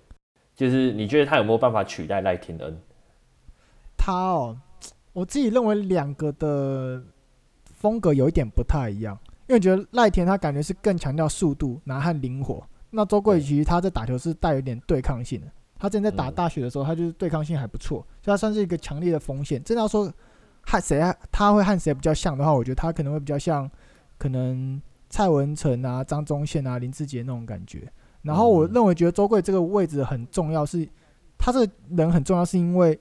[0.54, 2.78] 就是你觉得他有没有办法取代赖廷恩？
[3.96, 4.56] 他哦，
[5.12, 7.02] 我自己认为两个的
[7.74, 12.62] 风格有一点不太一样，因为觉得赖田他感觉是更强调速度，然后和灵活。
[12.90, 15.46] 那周桂宇其实他在打球是带有点对抗性的。
[15.76, 19.62] 他之前在打大学的时候，他就是对抗性还不错，所以他算是一个强烈的锋线。
[19.62, 20.10] 真的要说
[20.62, 23.70] 和谁他会和谁比较像的话，我觉得他可能会比较像
[24.16, 24.80] 可能
[25.10, 27.90] 蔡文成啊、张宗宪啊、林志杰那种感觉。
[28.22, 30.88] 然后我认为，觉得周桂这个位置很重要，是
[31.36, 32.98] 他这个人很重要，是因为，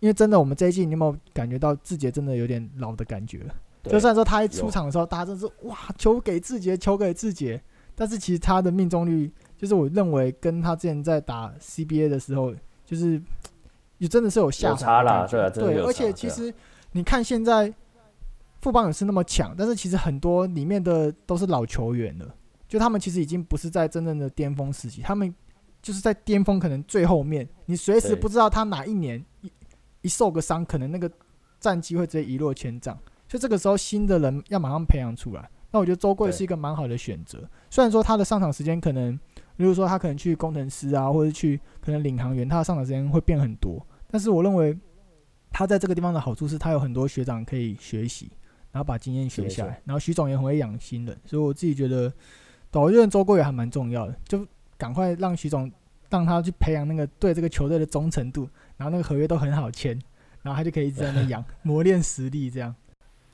[0.00, 3.44] 因为真的，我们这一季你有没有感觉到志杰真的有点老的感觉？
[3.90, 7.62] 就算说他一出场的时候，大家都是哇，球给志杰，球给志杰，
[7.94, 13.20] 但是其实他的命中率，就是我认为跟他之前在打 CBA 的时候，就是
[13.98, 16.52] 也真的是有下有差啦，对，对，而且其实
[16.92, 17.72] 你看现在
[18.60, 22.34] 富邦勇士那么强，但是其实很多里面的都是老球员了。
[22.66, 25.32] 就他们其实已经不是在真正的巅峰时期，他们
[25.80, 29.52] 就是在巅峰可能最后面，你随时不知道他哪一年一
[30.00, 31.08] 一受个伤，可能那个
[31.60, 32.98] 战绩会直接一落千丈。
[33.34, 35.50] 所以这个时候新的人要马上培养出来。
[35.72, 39.18] 那我觉得周贵是一个蛮好的选择，虽然说他的上场时间可能，
[39.56, 43.84] 比如说他可能去工程师啊，或者去可能领航员，他的上场时间会变很多。
[44.08, 44.78] 但是我认为
[45.50, 48.30] 他在这个地方的好处是他有很多学长可以学习，
[48.70, 52.12] 然后把经验学下来，然后徐总也很会养新人，所以我自己觉得。
[52.76, 54.44] 我觉得周贵也还蛮重要的，就
[54.76, 55.70] 赶快让徐总
[56.10, 59.96] 让他去培养那个对这个球队的忠诚度，然后那个合约都很好签，
[60.42, 62.74] 然后他就可以一直在那养 磨练实力这样。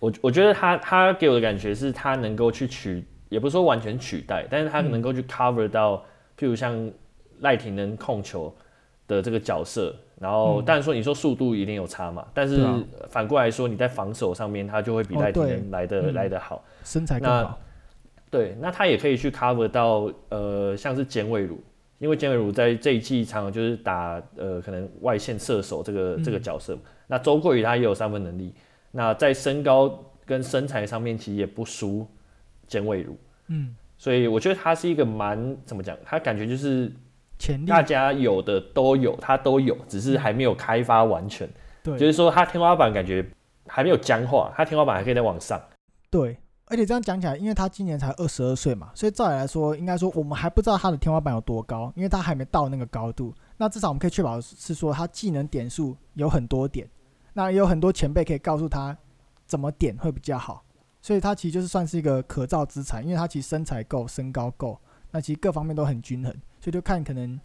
[0.01, 6.03] 我我觉得他他给我的感觉是他能够去取，也不是说完全取代，但是他能够去 cover 到，嗯、
[6.37, 6.91] 譬如像
[7.41, 8.53] 赖廷能控球
[9.07, 12.67] 的这个角色，然后当然说你说速度一定有差嘛，但是
[13.09, 17.21] 反过来说你在防守上面他就会比赖廷能来的、哦、来的好，身材。
[17.21, 17.59] 更好。
[18.31, 21.61] 对，那他也可以去 cover 到，呃，像是简伟儒，
[21.99, 26.79] 因为简伟儒在这一季常常就是打，呃，可能外线射手这个、嗯、这个角色。
[27.09, 28.55] 那周桂宇他也有三分能力，
[28.90, 32.07] 那在身高跟身材上面其实也不输
[32.66, 33.16] 简伟儒。
[33.48, 36.92] 嗯，所以我觉得他是一个蛮怎么讲，他感觉就是
[37.38, 41.48] 潜力大家有的都有，他都有，只是还没有开发完全。
[41.83, 43.24] 对，就是说他天花板感觉
[43.66, 45.61] 还没有僵化，他天花板还可以再往上。
[46.11, 46.37] 对。
[46.66, 53.35] 而且这样讲起来，因为他今年才二十二岁嘛，所以照理来说，应该说我们还不知道他的天花板有多高，因为他还没到那个高度。
[53.57, 56.88] 那至少我们可以确保是说他技能点数有很多点，
[57.33, 58.97] 那也有很多前辈可以告诉他
[59.47, 60.64] 怎么点会比较好。
[61.03, 64.79] 所以他其实就是算是一个可造之材，因为他其实身材够，身高够，
[65.12, 66.31] 那其实各方面都很均衡。
[66.61, 67.40] 所以就看可能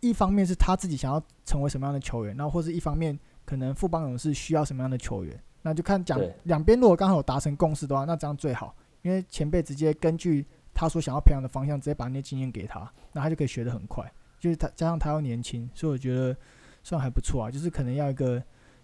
[0.00, 5.40] 一方面是他自己想要成为什么样的球员，然后或是一方面可能富邦勇士需要什么样的球员。
[5.62, 10.44] 那就看讲两边如果刚好有达成共识的话，那这样最好，因为前辈直接根据
[10.74, 14.12] 他所想要培养的方向，直接把那些经验给他，那他就可以学得很快。
[14.40, 16.36] 就是他加上他又年轻，所以我觉得
[16.82, 17.48] 算还不错啊。
[17.48, 18.42] 就是可能要一个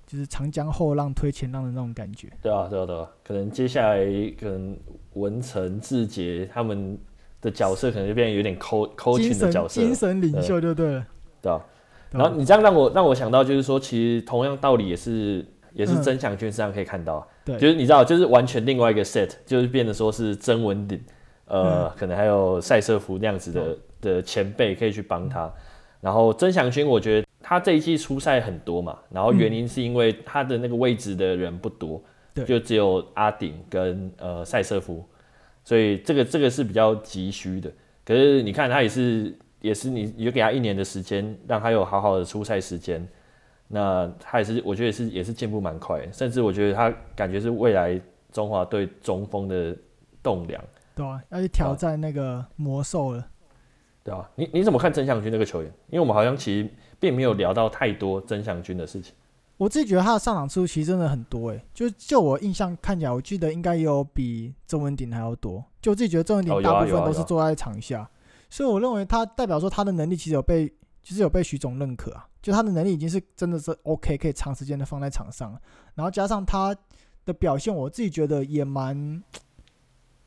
[0.09, 2.29] 就是长江后浪推前浪的那种感觉。
[2.43, 3.09] 对啊，对啊，对啊。
[3.23, 3.99] 可能接下来
[4.41, 4.77] 可能
[5.13, 6.99] 文成、志杰他们
[7.41, 11.07] 的角色可能就变得有点 coaching 的角色，精神领袖就对了。
[11.43, 11.61] 对啊。
[12.11, 15.47] 然后你这样让我让我想到，就是说，其实同样道理也是。
[15.75, 21.01] 也是曾祥军身上可以看到，嗯，就是你知道，就是完全另外一个 set，就是变得说是曾文鼎，
[21.45, 25.53] 呃，嗯，可能还有赛瑟夫那样子的，嗯，的前辈可以去帮他。
[26.01, 31.99] 然后曾祥军，我觉得他这一季出赛很多嘛，然后原因是因为他的那个位置的人不多，
[32.35, 35.03] 嗯，就只有阿顶跟呃赛瑟夫，
[35.65, 37.73] 所以这个这个是比较急需的。
[38.05, 43.09] 可是你看他也是也是你你就给他一年的时间，让他有好好的出赛时间。
[43.67, 47.99] 那他也是，我觉得也是，也是进步蛮快的，甚至我觉得他感觉是未来
[48.31, 49.75] 中华队中锋的
[50.23, 50.63] 栋梁。
[50.95, 53.27] 对啊，要去挑战那个魔兽了。
[54.05, 55.73] 对啊，你你怎么看曾祥军那个球员？
[55.89, 56.69] 因为我们好像其实
[57.01, 59.15] 并没有聊到太多曾祥军的事情。
[59.57, 65.65] 我自己觉得他的上场次数其实真的很多诶，就就我印象看起来，我记得应该也有比郑文鼎还要多。
[65.83, 68.09] 就我自己觉得郑文鼎大部分都是坐在场下，
[68.49, 72.29] 所以我认为他代表说他的能力其实有被，其实有被徐总认可啊。
[72.41, 75.61] 就他的能力已经是真的是 OK，可以长时间的放在场上，
[75.97, 76.75] 然后加上他
[77.25, 79.21] 的表现，我自己觉得也蛮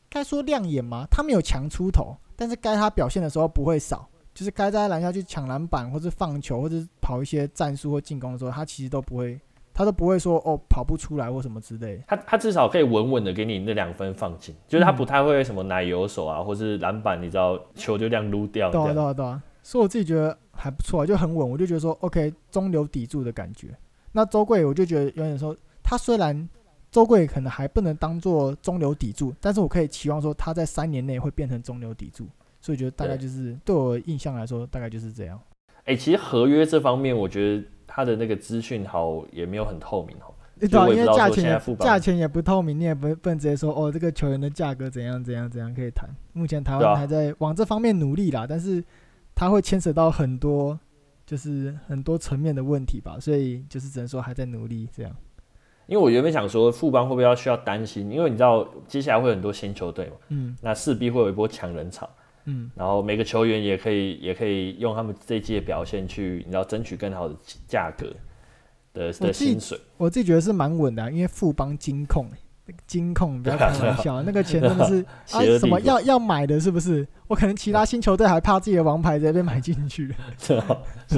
[0.10, 1.06] 该说亮眼吗？
[1.10, 4.10] 他没有强出头，但是该他表现的时候不会少，
[4.42, 9.40] 就是该在篮下去抢篮板，或者放球，或者跑一些战术或进攻的时候，他其实都不会，
[9.72, 12.00] 他他都不会说哦跑不出来或什么之类。
[12.08, 18.72] 他他至少可以稳稳的给你那两分放进，就是他不太会什么奶油手啊，嗯、或是篮板，你知道球就这样撸掉。
[18.72, 23.70] 对啊对啊对啊，所以我自己觉得还不错，就很稳，我就觉得说 OK 中流砥柱的感觉。
[24.12, 26.48] 那周贵我就觉得有点说，他虽然
[26.92, 32.28] 周贵可能还不能当做中流砥柱，但是我可以期望说他在三年内会变成中流砥柱。
[32.62, 35.38] 所以觉得大概就是对，对我印象来说，大概就是这样。
[35.80, 40.32] 哎、欸，其实合约这方面，我觉得他的那个资讯好也没有很透明哦。
[40.60, 46.08] 对，因为价钱价钱也不透明，你也不不能直接说哦，这个球员的价格怎样怎样怎样可以谈。
[46.34, 48.84] 目前台湾还在往这方面努力啦，啊、但是
[49.34, 50.80] 他会牵扯到很多，
[51.26, 55.12] 就是很多层面的问题吧，所以就是只能说还在努力这样。
[55.88, 62.08] 因为我原本想说富邦会不会要需要担心，因为你知道接下来会有很多新球队嘛，嗯，那势必会有一波强人潮。
[62.46, 67.36] 嗯，然后每个球员也可以，也可以用他们这一季的表现去，你要争取更好的
[67.68, 68.08] 价格
[68.94, 69.80] 的的薪水。
[69.98, 72.28] 我自己觉得是蛮稳的、啊，因为富邦金控，
[72.88, 77.08] 金控不要开玩笑，那个钱真的是 啊什么要要买的，是不是？
[77.28, 80.14] 我可能其他新球队还怕自己的王牌直接被买进去。
[80.38, 80.60] 是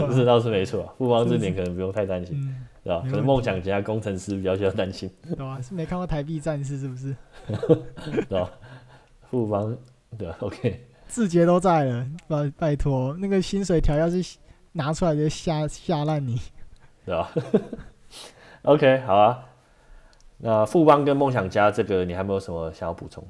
[0.01, 2.37] 不是倒是没错，富邦这点可能不用太担心，
[2.83, 3.01] 是吧？
[3.09, 5.09] 可能梦想家工程师比较需要担心。
[5.23, 5.59] 对吧？
[5.61, 7.15] 是没看过台币战士是不是？
[8.29, 8.49] 对吧？
[9.31, 9.75] 富邦
[10.17, 10.85] 对，OK。
[11.13, 14.35] 字节都在了，拜拜托，那个薪水条要是
[14.71, 16.41] 拿出来就吓吓烂你，
[17.05, 17.31] 对吧？
[18.63, 19.45] OK，好啊。
[20.37, 23.23] 那富邦跟梦想家这个，你还没有什么想要补充？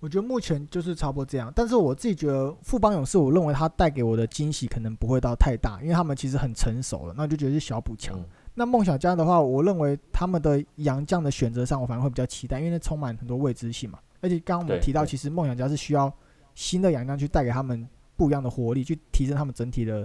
[0.00, 8.14] 我觉得目前就是差不多这样，但是我自己觉得富邦勇士，我认为他带给我的惊喜可能不会到太大，因为他们其实很成熟了，那就觉得是小补强。
[8.18, 13.98] 嗯、那梦想家的话，我认为他们的洋将的选择上，我反而会比较期待，因为那充满很多未知性嘛。
[14.20, 16.12] 而且刚刚我们提到，其实梦想家是需要
[16.54, 20.02] 新的洋将去带给他们不一样的活力，去提升他们整体的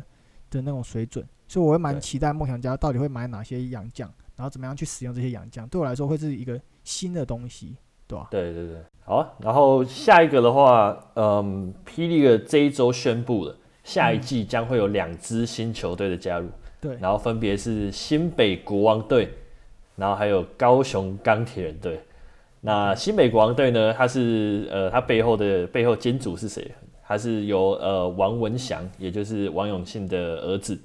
[0.50, 1.26] 的那种水准。
[1.48, 5.68] 所以我会蛮期待梦想家到底会买哪些洋将，然后怎么样去使用这些洋将。
[5.68, 7.76] 对我来说，会是一个新的东西，
[8.08, 8.28] 对吧？
[8.32, 9.30] 对对对，好啊。
[9.40, 16.50] 然后下一个的话，嗯，霹雳的这一周宣布了，下一季将会有两支新球队的加入。
[16.80, 19.34] 对，然后分别是新北国王队，
[19.96, 22.02] 然后还有高雄钢铁人队。
[22.66, 23.94] 那新美国王队呢？
[23.94, 26.72] 他是呃，他背后的背后金主是谁？
[27.06, 30.80] 他是由呃王文祥，也就是王永庆的儿子，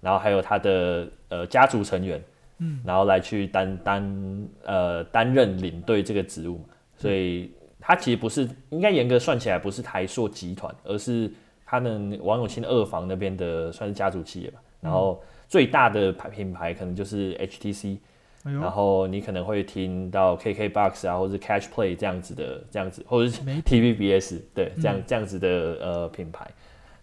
[0.00, 2.22] 然后还有他的呃家族成员，
[2.58, 6.60] 嗯，然后来去担担呃担任领队这个职务，
[6.96, 7.50] 所以
[7.80, 11.28] 他其实不是应该严格算起来不是台塑集团，而是
[11.66, 14.60] 他们王永庆二房那边的算是家族企业吧。
[14.80, 17.98] 然后最大的牌品牌可能就是 HTC。
[18.44, 25.48] 然后你可能会听到 KKBOX 啊，或者是 Catch Play 这样子的，这样子，或者是 TVBS 对，这样、嗯、这样子的
[25.80, 26.48] 呃品牌，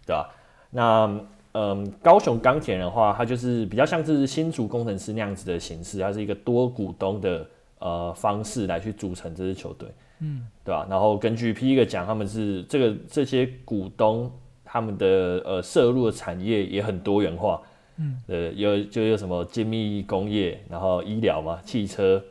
[0.04, 0.28] 对吧？
[0.70, 1.04] 那
[1.52, 7.46] 嗯、呃，高雄钢铁人的话，它就是比较像是新竹工程师那样子的形式，它是一个多股东的
[7.78, 9.88] 呃方式来去组成这支球队，
[10.20, 10.86] 嗯，对吧？
[10.90, 14.32] 然后根据 P 一个讲，他们是这个这些股东
[14.64, 15.06] 他们的
[15.44, 17.62] 呃涉入的产业也很多元化。
[17.98, 22.22] 嗯，呃，有就有什么精密工业，然后医疗嘛，汽车，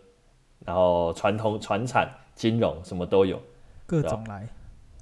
[0.63, 3.41] 然后传统传产、金融什么都有，
[3.85, 4.47] 各种来。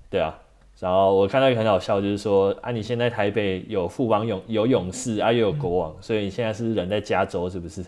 [0.10, 0.34] 对啊，
[0.80, 7.84] 然后我看到一个很好笑，就是说啊，你现在台北有富邦勇有勇士啊，又有国王，嗯、所以你现在是人在加州是不是？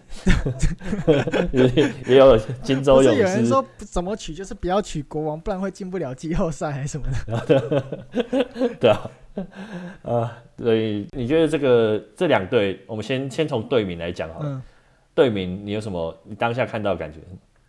[1.53, 3.19] 也也有金州勇士。
[3.19, 7.07] 有人说怎么取，就是不要取国王，不然会进不了季后赛还是什么
[7.45, 7.83] 的。
[8.81, 9.09] 对啊。
[10.03, 14.49] 啊，所以你觉得这个这两队，我们先先从队名来讲好了。
[14.49, 14.61] 嗯、
[15.13, 16.15] 队名你有什么？
[16.23, 17.19] 你当下看到的感觉？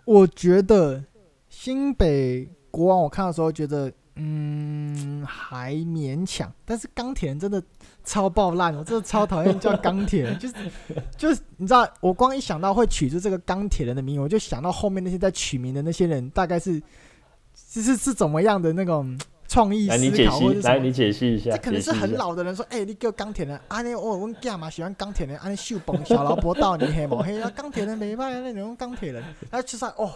[0.05, 1.03] 我觉得
[1.49, 6.53] 新北国王，我看的时候觉得，嗯，还勉强。
[6.65, 7.63] 但是钢铁人真的
[8.05, 10.55] 超爆烂，我真的超讨厌叫钢铁人， 就是
[11.17, 16.81] 就是你知道，我光一想到会取出这个钢铁人的名，我就想到后面那些在取名的那些人，大概是
[17.55, 19.19] 是是是怎么样的那种。
[19.49, 21.51] 创意思考，来你解析，来你解析一下。
[21.51, 25.39] 这可能是很老的人说，哎、欸，你叫钢铁人，啊，你我问干嘛喜欢钢铁人？
[25.39, 30.11] 啊，你秀崩小劳勃道你黑毛黑啊，钢铁人没办法，那用钢铁人，然后其实哦，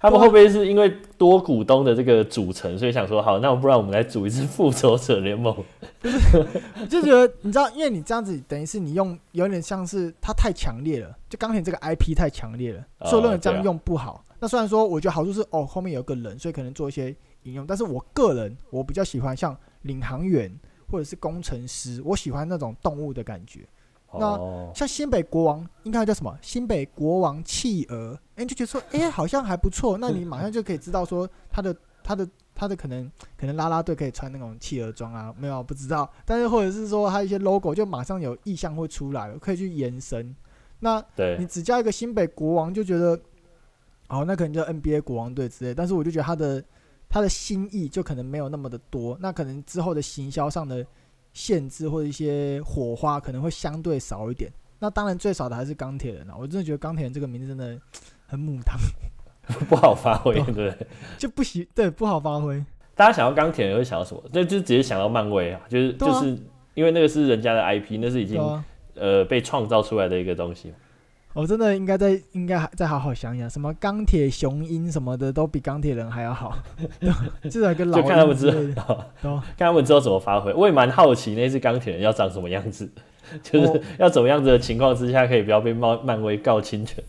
[0.00, 5.54] 他们会不会是因为多股东的这个组成，所以想说好，那不然我们来组一支复仇者联盟？
[6.00, 6.18] 不是，
[6.80, 14.24] 我就觉得你知道，因为你这样子等于是你用有点像是它太强烈了，就钢铁这个 IP 太强烈了，所以我认为这样用不好。
[14.38, 17.14] 那虽然说我觉得好处是哦，后面有个人，所以可能做一些。
[17.44, 20.52] 引用，但是我个人我比较喜欢像领航员
[20.90, 23.66] 或者是工程师，我喜欢那种动物的感觉。
[24.14, 24.38] 那
[24.74, 26.36] 像新北国王应该叫什么？
[26.42, 29.96] 新北国王企鹅，哎，就觉得说，哎，好像还不错。
[29.96, 31.74] 那你马上就可以知道说，他的
[32.04, 36.06] 他的他的可能可能拉拉队可以穿那种企鹅装啊，没有不知道。
[36.26, 40.36] 但是或者是说他一些 logo 就马上有意向会出来了，可以去延伸。
[40.80, 43.18] 那对你只加一个新北国王，就觉得，
[44.08, 45.72] 哦，那可能叫 NBA 国王队之类。
[45.72, 46.62] 但是我就觉得他的
[47.12, 50.84] 他的心意就可能没有那么的多，那可能之后的行销上的
[51.34, 54.50] 限制或者一些火花可能会相对少一点。
[54.78, 56.34] 那当然最少的还是钢铁人啊！
[56.36, 57.78] 我真的觉得钢铁人这个名字真的
[58.26, 58.78] 很母汤，
[59.68, 60.86] 不好发挥，对，对，
[61.18, 62.64] 就不行，对，不好发挥。
[62.94, 64.22] 大家想到钢铁人会想到什么？
[64.32, 66.36] 那就直接想到漫威啊，就是、啊、就是
[66.74, 70.72] 因为那个是人家的 IP，那是已经、啊、呃被创造出来的一个东西。
[71.34, 76.56] 我真的应该再应该再好好想想，什么钢铁雄鹰什么的都比钢铁人还要好，
[77.50, 78.96] 至少跟老就看他们之后，
[79.56, 80.52] 看他们之后怎么发挥。
[80.52, 82.90] 我也蛮好奇那只钢铁人要长什么样子。
[83.40, 87.02] 就是要怎么样子的情况之下，可以不要被漫漫威告侵权？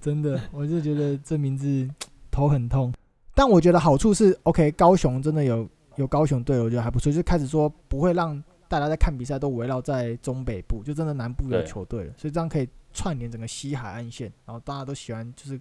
[0.00, 1.88] 真的，我就觉得这名字
[2.30, 2.92] 头很痛。
[3.34, 5.66] 但我觉得好处是，OK，高雄真的有
[5.96, 7.10] 有高雄队，我觉得还不错。
[7.10, 12.12] 就开始说不会让大家在看比赛都围绕在中北部，就真的南部有球队了。
[12.16, 15.60] 所以这样可以串联整个西海岸线，然后大家都喜欢就是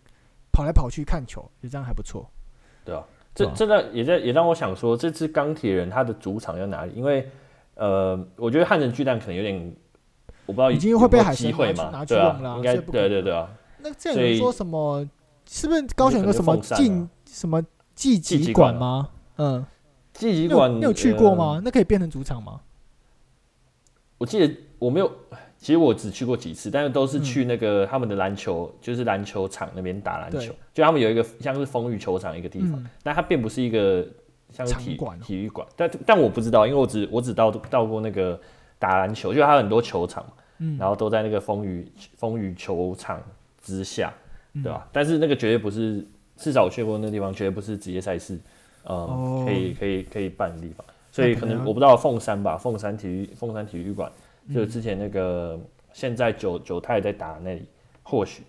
[0.51, 2.29] 跑来跑去看球，就这样还不错。
[2.85, 3.03] 对啊，
[3.35, 6.93] 这真的也在也让我想说，这支钢铁人他的主场在哪里？
[6.93, 7.29] 因为
[7.75, 9.75] 呃，我觉得汉城巨蛋可能有点。
[10.45, 13.49] 我不知道已经会被海神拿去拿去用了，应该对对对啊。
[13.79, 15.09] 那这样有说什么？
[15.47, 17.63] 是不是高雄有个什么竞什么
[17.95, 19.09] 技击馆吗？
[19.37, 19.65] 嗯，
[20.11, 21.61] 技击馆你有去过吗？
[21.63, 22.59] 那可以变成主场吗？
[24.17, 25.09] 我记得我没有，
[25.63, 30.53] 其实我只去过几次，但是都是去那个他们的篮球，就是篮球场那边打篮球。
[30.73, 34.05] 就他们有一个像是风雨球场一个地方，但它并不是一个
[34.51, 35.67] 像是体体育馆。
[35.75, 38.39] 但但我不知道，因为我只我只到到过那个。
[38.79, 40.25] 打篮球，就他有很多球场，
[40.57, 43.17] 嗯，然后都在那个风雨风雨球场
[43.61, 44.11] 之下，
[44.55, 44.81] 对吧？
[44.83, 46.05] 嗯、但是那个绝对不是，
[46.35, 48.37] 至少我去过那个地方，绝对不是职业赛事，
[48.83, 50.85] 呃，哦、可以可以可以办的地方。
[51.13, 54.11] 所以可能我不知道凤山吧，凤山体育凤山体育馆，
[54.51, 55.59] 就之前那个
[55.93, 57.67] 现在九九太在打那里，
[58.01, 58.43] 或许，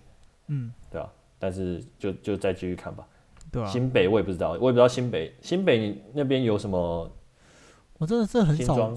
[0.47, 1.13] 嗯，对啊？
[1.39, 3.07] 但是就就再继续看吧。
[3.53, 7.11] 对啊，新北我也不知道，我也不知道新北新北那边有什么，
[7.99, 8.97] 我真的是很少。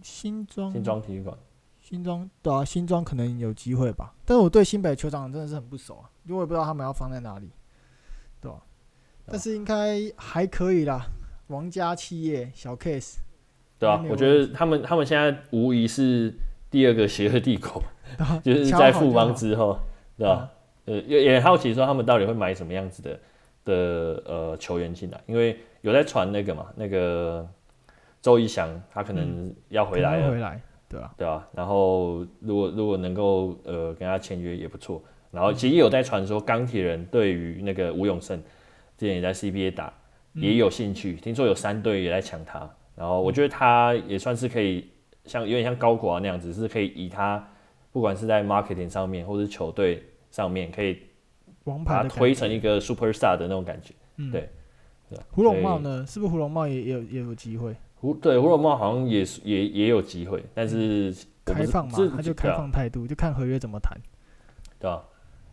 [0.00, 1.36] 新庄新庄体育馆，
[1.80, 7.50] 新庄对啊，新庄可能有机会吧，但是我对新北球场真的是很不熟啊，因为我也不知道他们要放在哪里，
[8.40, 8.62] 对吧？
[9.26, 11.06] 但是应该还可以啦，
[11.48, 13.16] 王家企业小 case，
[13.78, 16.32] 对啊，我觉得他们他们现在无疑是
[16.70, 17.82] 第二个邪恶帝国，
[18.42, 19.78] 就是在富邦之后，
[20.16, 20.50] 对吧？
[20.86, 23.20] 呃，也也好奇说他们到底会买什么样子的
[23.64, 27.48] 的呃球员进来，因为有在传那个嘛，那个。
[28.20, 31.48] 周一翔他可能要回来了，回来，对啊，对啊。
[31.54, 35.00] 然后如果如果能够呃跟他签约也不错。
[35.30, 38.36] 然后其实也有在传说钢铁人对于那个吴永胜
[38.98, 39.92] 之前也在 CBA 打
[40.32, 42.68] 也有兴趣，听说有三队也在抢他。
[42.98, 44.90] 然后我觉得他也算是可以
[45.24, 47.48] 像有点像高国华那样子，是可以以他
[47.92, 50.98] 不管是在 marketing 上面或是球队上面可以
[51.84, 53.94] 把他推成一个 superstar 的那种感觉。
[54.32, 54.50] 对，
[55.08, 55.18] 对。
[55.30, 56.04] 胡珑贸呢？
[56.08, 57.76] 是不是胡珑贸也也有也有机会？
[58.00, 63.96] 胡对胡珑贸好像也是也也有机会，但是开放嘛，他就开放态度，就看合约怎么谈，
[64.80, 65.04] 对吧？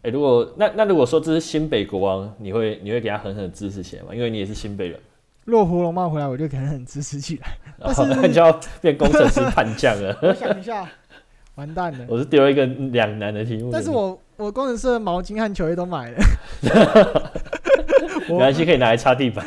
[0.02, 4.14] 哎，如果那那如果说这是新北国王，你会你会给他狠狠的支持起来吗？
[4.14, 5.00] 因为你也是新北人。
[5.46, 7.58] 若胡龙茂回来，我就可能很支持起来。
[7.80, 10.18] 但是那就要变工程师叛将了。
[10.22, 10.88] 我想一下，
[11.56, 12.06] 完蛋了。
[12.10, 13.70] 我是丢一个两难的题目。
[13.72, 16.18] 但是我我工程师的毛巾和球衣都买了。
[18.28, 19.46] 没关系，可以拿来擦地板。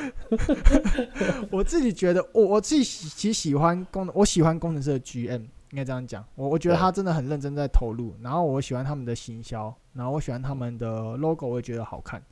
[1.51, 6.25] 我自己觉得，我我自己其实喜欢工，我喜欢工程师的 GM，应该这样讲。
[6.37, 12.23] 我我觉得他真的很认真在投入，然后我喜欢他们的行销，然后我喜欢他们的 logo，我也觉得好看。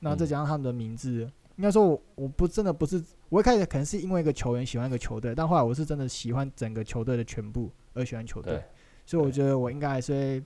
[0.00, 1.26] 那再加上他们的名字，
[1.56, 8.62] 应该说我我不真的不是，我一开始可能是因为一个球员喜欢一个球队，但后来我是真的喜欢整个球队的全部而喜欢球队，
[9.06, 10.42] 所以我觉得我应该还是会。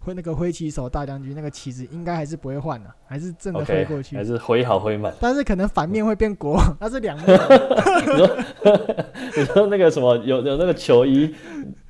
[0.00, 5.12] 挥那个挥旗手大将军那个旗子应该还是不会换的，还是正的挥过去，还是挥好挥满。
[5.20, 7.26] 但是可能反面会变国王，那是两面。
[7.26, 8.38] 你说，
[9.36, 11.34] 你说那个什么有有那个球衣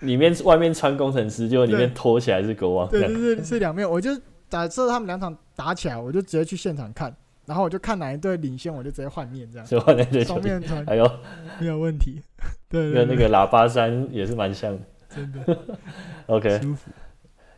[0.01, 2.89] 里面外面穿工程师，就里面脱起来是国王。
[2.89, 3.89] 对，对，是是两面。
[3.89, 4.11] 我就
[4.49, 7.15] 假设他们两场打起来，我就直接去现场看，
[7.49, 9.67] 然后我就看哪一队领先，我就直接换面这样。
[9.67, 11.11] 就换那队双面穿，还有
[11.59, 12.21] 没有问题？
[12.69, 14.81] 对，跟那个喇叭山也是蛮像的。
[15.09, 15.59] 真的，
[16.27, 16.61] OK。
[16.61, 16.91] 舒服。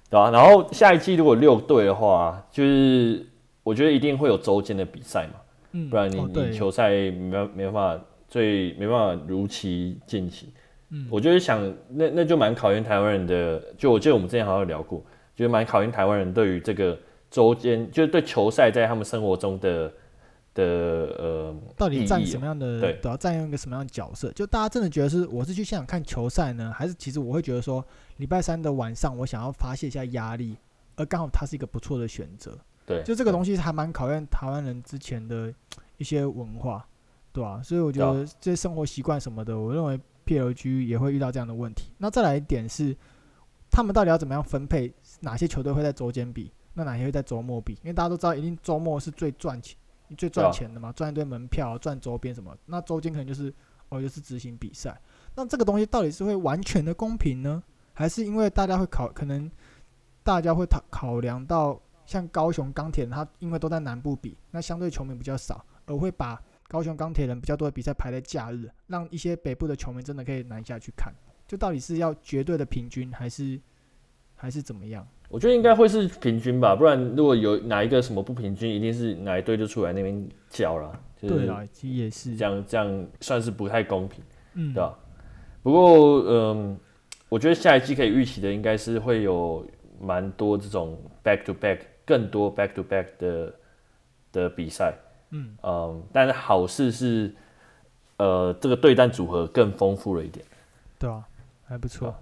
[0.08, 3.26] 对啊，然后下一季如果六队的话，就是
[3.64, 5.40] 我觉得一定会有周间的比赛嘛，
[5.72, 10.48] 嗯、不然你、哦、你球赛没没办法最没办法如期进行。
[10.90, 15.04] 嗯，我就是想那那就蛮考验台湾人的，就我记得我们之前好像有聊过，
[15.36, 16.98] 就是蛮考验台湾人对于这个
[17.30, 19.92] 周间，就是对球赛在他们生活中的。
[20.52, 20.64] 的
[21.16, 22.80] 呃，到底占什么样的？
[22.80, 24.32] 对，要占用一个什么样的角色？
[24.32, 27.82] 就大家真的觉得是我是去现场看球赛呢，还是其实我会觉得说，
[28.16, 30.56] 礼拜三的晚上我想要发泄一下压力，
[30.96, 32.58] 而刚好它是一个不错的选择。
[32.84, 35.54] 对，就这个东西还蛮考验台湾人之前的
[35.98, 36.84] 一些文化，
[37.32, 37.62] 对吧、啊？
[37.62, 41.92] 所以我觉得这些生活习惯什么的，我认为 PLG 也会遇到这样的问题。
[41.98, 42.94] 那再来一点是，
[43.70, 44.92] 他们到底要怎么样分配？
[45.20, 46.50] 哪些球队会在周间比？
[46.74, 47.74] 那哪些会在周末比？
[47.82, 49.76] 因为大家都知道，一定周末是最赚钱、
[50.16, 52.56] 最赚钱的嘛，赚一堆门票、赚周边什么。
[52.66, 53.52] 那周间可能就是
[53.88, 55.00] 哦，就是执行比赛。
[55.34, 57.62] 那这个东西到底是会完全的公平呢，
[57.92, 59.50] 还是因为大家会考，可能
[60.22, 71.12] 大家会考考量到，像高雄钢铁人，他因为都在南部比，那相对球迷比较少，而会把高雄钢铁人比较多的比赛排在假日，让一些北部的球迷真的可以南下去看。
[71.46, 73.60] 就到底是要绝对的平均，还是
[74.36, 75.06] 还是怎么样？
[75.30, 81.00] 我觉得应该会是平均吧，不然如果有哪一个什么不平均，一定是哪一队就出来那边叫了。
[81.16, 84.24] 就是、对啦，其实也是这样，这样算是不太公平，
[84.54, 84.98] 嗯，对吧？
[85.62, 86.76] 不过，嗯，
[87.28, 89.64] 我觉得下一季可以预期的应该是会有
[90.00, 93.54] 蛮多这种 back to back，更多 back to back 的
[94.32, 94.94] 的比赛，
[95.30, 97.32] 嗯嗯，但是好事是，
[98.16, 100.44] 呃，这个对战组合更丰富了一点，
[100.98, 101.22] 对啊，
[101.66, 102.12] 还不错。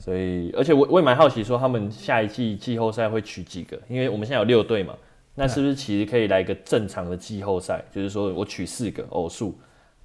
[0.00, 3.80] 所以，而且我我也蛮好奇，说他们下一季季后赛会取几个？
[3.88, 4.96] 因为我们现在有六队嘛，
[5.36, 7.80] 那是不是其实可以来一个正常的季后赛？
[7.92, 9.56] 就是说我取四个偶数，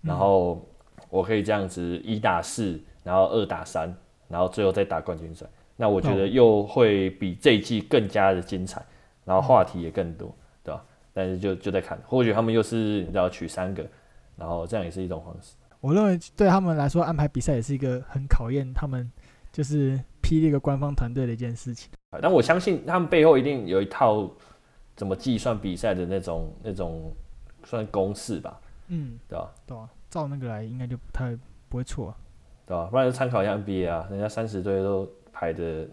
[0.03, 0.63] 然后。
[1.09, 3.93] 我可以这样子一打四，然后二打三，
[4.27, 5.45] 然后最后再打冠军赛。
[5.77, 8.83] 那我觉得又会比这一季更加的精彩，
[9.23, 10.83] 然后话题也更多，对吧？
[11.13, 13.85] 但是就就在看，或许他们又是你知道取三个，
[14.35, 15.55] 然后这样也是一种方式。
[15.79, 19.09] 我认为对他们来说安排比赛也是一个很考验他们
[19.55, 21.89] 就是霹雳一个官方团队的一件事情。
[22.21, 24.29] 但我相信他们背后一定有一套
[24.97, 27.13] 怎么计算比赛的那种那种
[27.63, 28.59] 算公式吧？
[28.89, 29.49] 嗯，对吧？
[29.65, 29.89] 对啊。
[30.09, 31.33] 照那个来，应该就不太
[31.69, 32.13] 不会错，
[32.65, 32.89] 对吧？
[32.91, 35.87] 不然就参考一下 NBA 啊，人家三十队都排的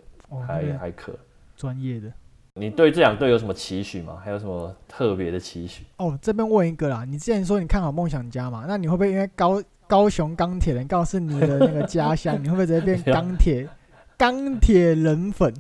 [0.45, 1.17] 还、哦、还可
[1.57, 2.13] 专业的。
[2.55, 4.21] 你对这两队有什么期许吗？
[4.25, 5.85] 还有什么特别的期许？
[5.99, 8.65] 哦，这边问一个啦，你之前说你看好梦想家嘛？
[8.67, 9.63] 那你会不会因为高
[9.93, 13.69] 高雄钢铁人告诉你的那个家乡， 你会不会直接变钢铁
[14.17, 15.53] 钢铁人粉？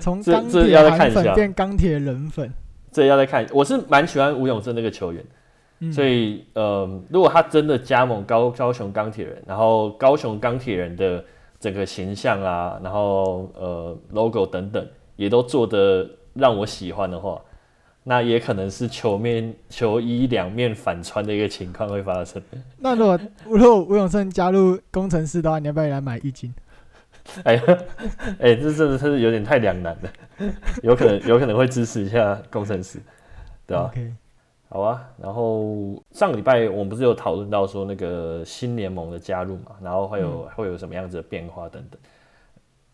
[0.00, 2.52] 从钢铁韩粉变钢铁人粉？
[2.90, 3.46] 这要再看。
[3.52, 5.24] 我是蛮喜欢吴永正那个球员。
[5.92, 11.24] 所以，呃，如果他真的加盟高高雄钢铁人，然后高雄钢铁人的
[11.60, 14.84] 整个形象啊，然后呃，logo 等等，
[15.14, 17.40] 也都做得让我喜欢的话，
[18.04, 22.40] 那也可能是球面球衣两面反穿的一个情况会发生。
[22.78, 26.54] 那如果如果吴永胜加入工程师的话，你要不要来买一斤？
[27.44, 27.62] 哎呀，
[28.38, 30.52] 哎，这真的是有点太两难了，
[30.82, 32.98] 有可能有可能会支持一下工程师，
[33.66, 34.12] 对吧？Okay.
[34.68, 42.00] 好啊，然后上个礼拜我们不是有讨论到说那个新联盟的加入嘛，然后会有、嗯、会有什么样子的变化等等。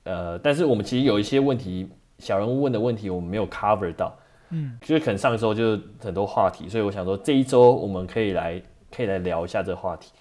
[0.05, 1.89] 呃，但是我们其实有一些问题，
[2.19, 4.15] 小人物问的问题我们没有 cover 到，
[4.51, 8.63] 嗯，就是可能上周就很多话题，所以我想说这一周我们可以来
[8.95, 10.13] 可以来聊一下这个话题。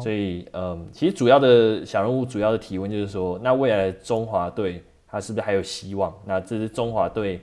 [0.00, 6.14] 所以，嗯，其实主要的小人物主要的提问就是说，那未来的中华队他是不是还有希望？
[6.24, 7.40] 那这支中华队。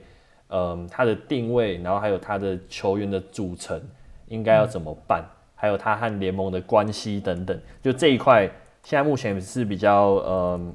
[0.50, 3.78] 嗯，他的定位，然后还有他的球员的组成，
[4.28, 5.20] 应该要怎么办？
[5.20, 8.50] 嗯、还有他和联盟的关系等等，就这一块，
[8.82, 10.74] 现在目前是比较嗯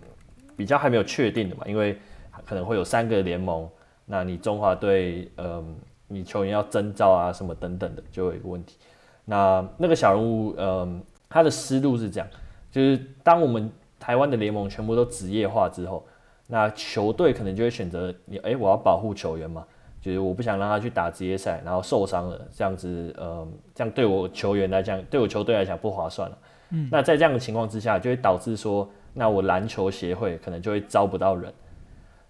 [0.55, 1.97] 比较还没有确定的嘛，因为
[2.45, 3.67] 可能会有三个联盟，
[4.05, 5.75] 那你中华队嗯，
[6.07, 8.77] 你球员要征召啊什么等等的，就有一个问题。
[9.25, 12.27] 那那个小人物嗯，他的思路是这样，
[12.71, 16.05] 就是当我们台湾的联盟全部都职业化之后。
[16.45, 19.65] 那球队可能就会选择你，哎、欸，我要保护球员嘛，
[20.01, 26.37] 就是我不想让他去打职业赛，然后受伤了，这样子，呃，这样对我球员来讲，对我球队来讲不划算了。
[26.71, 31.51] 嗯，那在这样的情况之下，就会导致说，那我篮球协会可能就会招不到人。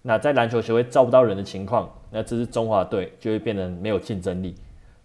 [0.04, 4.54] 那在篮球协会招不到人的情况，那这支中华队就会变得没有竞争力。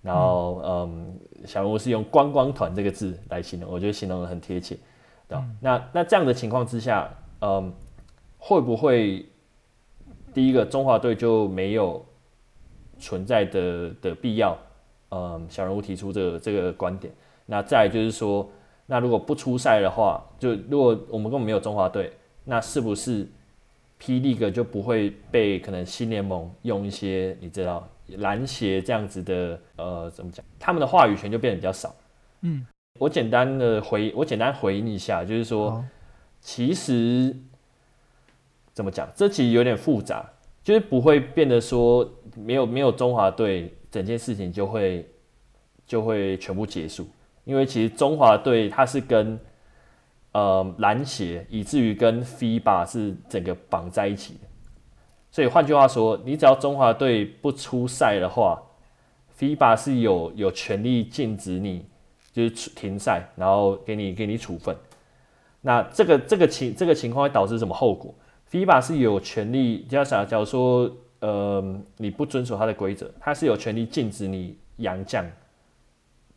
[0.03, 4.77] 然后，嗯，小人物是用“观光团”这个字来形容，我觉得形容的很贴切，
[5.27, 5.45] 对吧？
[5.47, 7.09] 嗯、那那这样的情况之下，
[7.41, 7.73] 嗯。
[8.41, 9.27] 会不会
[10.33, 12.07] 第一个中华队就没有
[12.97, 14.57] 存在的的必要？
[15.11, 17.13] 嗯，小人物提出这个这个观点。
[17.47, 18.49] 那再就是说，
[18.87, 22.13] 那如果不出赛的话，就如果我们根本没有中华队，
[22.45, 23.29] 那是不是
[23.99, 24.21] P.
[24.21, 27.89] League 就不会被可能新联盟用一些你知道
[28.19, 30.45] 篮协这样子的呃怎么讲？
[30.59, 31.95] 他们的话语权就变得比较少。
[32.43, 32.67] 嗯，
[32.99, 35.85] 我简单的回我简单回应一下，就是说，好
[36.41, 37.37] 其实。
[38.73, 39.11] 怎么讲？
[39.13, 40.25] 这其实有点复杂，
[40.63, 45.05] 就是不会变得说没有没有中华队，整件事情就会
[45.85, 47.05] 就会全部结束。
[47.43, 49.37] 因为其实中华队它是跟
[50.39, 54.41] 呃篮协，以至于跟 FIBA 是整个绑在一起的，
[55.31, 58.63] 所以换句话说，你只要中华队不出赛的话
[59.39, 61.85] ，FIBA 是有有权利禁止你，
[62.33, 64.77] 就是停赛，然后给你给你处分。
[65.61, 68.15] 那这个这个情这个情况会导致什么后果
[68.51, 75.29] ？FIBA 是有权利，假假假如说，呃，你不遵守他的规则，他是有权利禁止你洋将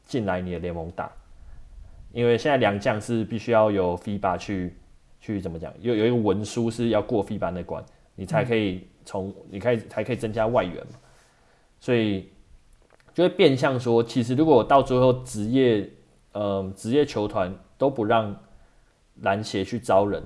[0.03, 1.11] 进来你的联盟打，
[2.13, 4.75] 因为现在两将是必须要有 FIBA 去
[5.19, 7.83] 去怎么讲，有有一个文书是要过 FIBA 的关，
[8.15, 10.93] 你才可以从你可以才可以增加外援嘛，
[11.79, 12.29] 所以
[13.13, 15.89] 就会变相说，其实如果到最后职业，
[16.33, 18.35] 呃，职业球团都不让。
[19.23, 20.23] 篮协去招人，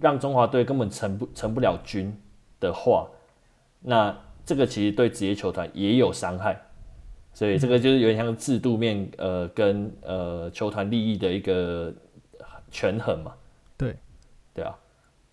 [0.00, 2.14] 让中华队根本成不成不了军
[2.58, 3.08] 的话，
[3.80, 4.14] 那
[4.44, 6.60] 这个其实对职业球团也有伤害，
[7.32, 11.92] 所以这个就是有点像制度面，呃，跟呃球团利益的一个
[12.70, 13.34] 权衡嘛。
[13.76, 13.96] 对，
[14.54, 14.78] 对啊，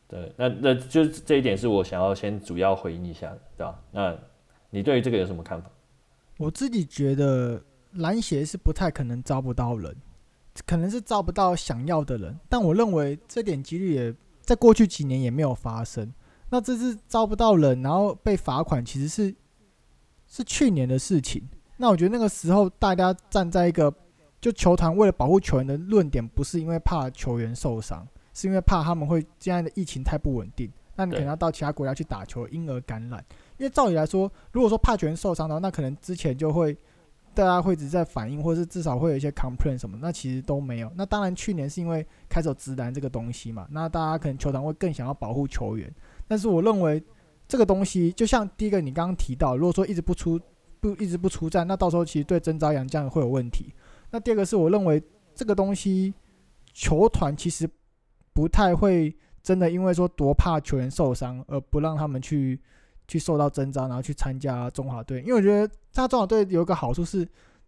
[0.08, 3.80] 对，那那就这一点是我想要先主要回应一下的，对吧？
[3.92, 4.18] 那
[4.70, 5.70] 你对于这个有什么看法？
[6.38, 7.62] 我自己觉得
[7.94, 9.96] 篮协是不太可能招不到人。
[10.66, 16.12] 可能是招不到想要的人，但我认为这点几率也在过去几年也没有发生。
[16.50, 19.36] 那这次招不到人，然后被罚款，其实是
[20.26, 21.48] 是去年的事情。
[21.78, 23.94] 那我觉得那个时候大家站在一个
[24.42, 33.24] 就球团为了保护球员的论点，不是因为怕球员受伤，是因为怕他们会现在的疫情太不稳定，那你可能要到其他国家去打球，因而感染。
[33.58, 36.78] 因为照理来说，如果说怕球员受伤的话，那可能之前就会。
[37.34, 40.92] 大家会一直在反应，或是至少会有一些 complain 什么，那其实都没有。
[40.96, 45.94] 那当然，去年是因为开始有职篮这个东西嘛，那大家可能球团会更想要保护球员。
[46.28, 47.00] 但是我认为
[47.48, 50.42] 这个东西，就像第一个你刚刚提到，如果说一直不出
[50.80, 53.74] 不一直不出战，那到时候其实对征召洋将会有问题。
[54.12, 55.02] 那第二个是我认为
[55.36, 56.14] 这个东西
[56.74, 57.70] 球团其实
[58.34, 62.60] 不太会真的因为说多怕球员受伤而不让他们去。
[63.10, 67.26] 去受到征召，然后去参加中华队，因为我觉得他中华队有一个好处是，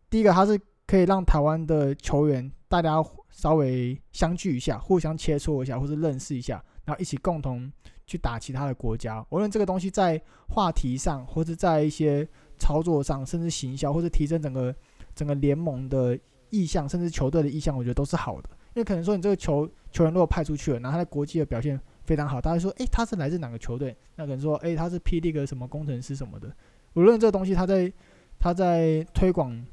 [0.10, 7.72] 第一个他是可以让台湾的球员大家稍微相聚一下，互相切磋一下，或是认识一下，然后一起共同
[8.06, 9.26] 去打其他的国家。
[9.30, 12.28] 无论这个东西在话题上，或是在一些
[12.60, 14.76] 操作上，甚至行销，或是提升整个
[15.16, 16.20] 整个联盟的
[16.52, 18.50] 意向，甚至球队的意向，我觉得都是好的。
[18.76, 21.80] 因为可能说你这个球球员如果派出去了，然后他在国际的表现。
[22.06, 23.96] 非常好，大家说，诶、他是来自哪个球队？
[24.16, 25.22] 那可能说，诶、他是 P.
[25.22, 26.52] League 什么工程师什么的。
[26.94, 27.94] 无论这个东西，他在
[28.40, 29.64] 他在推广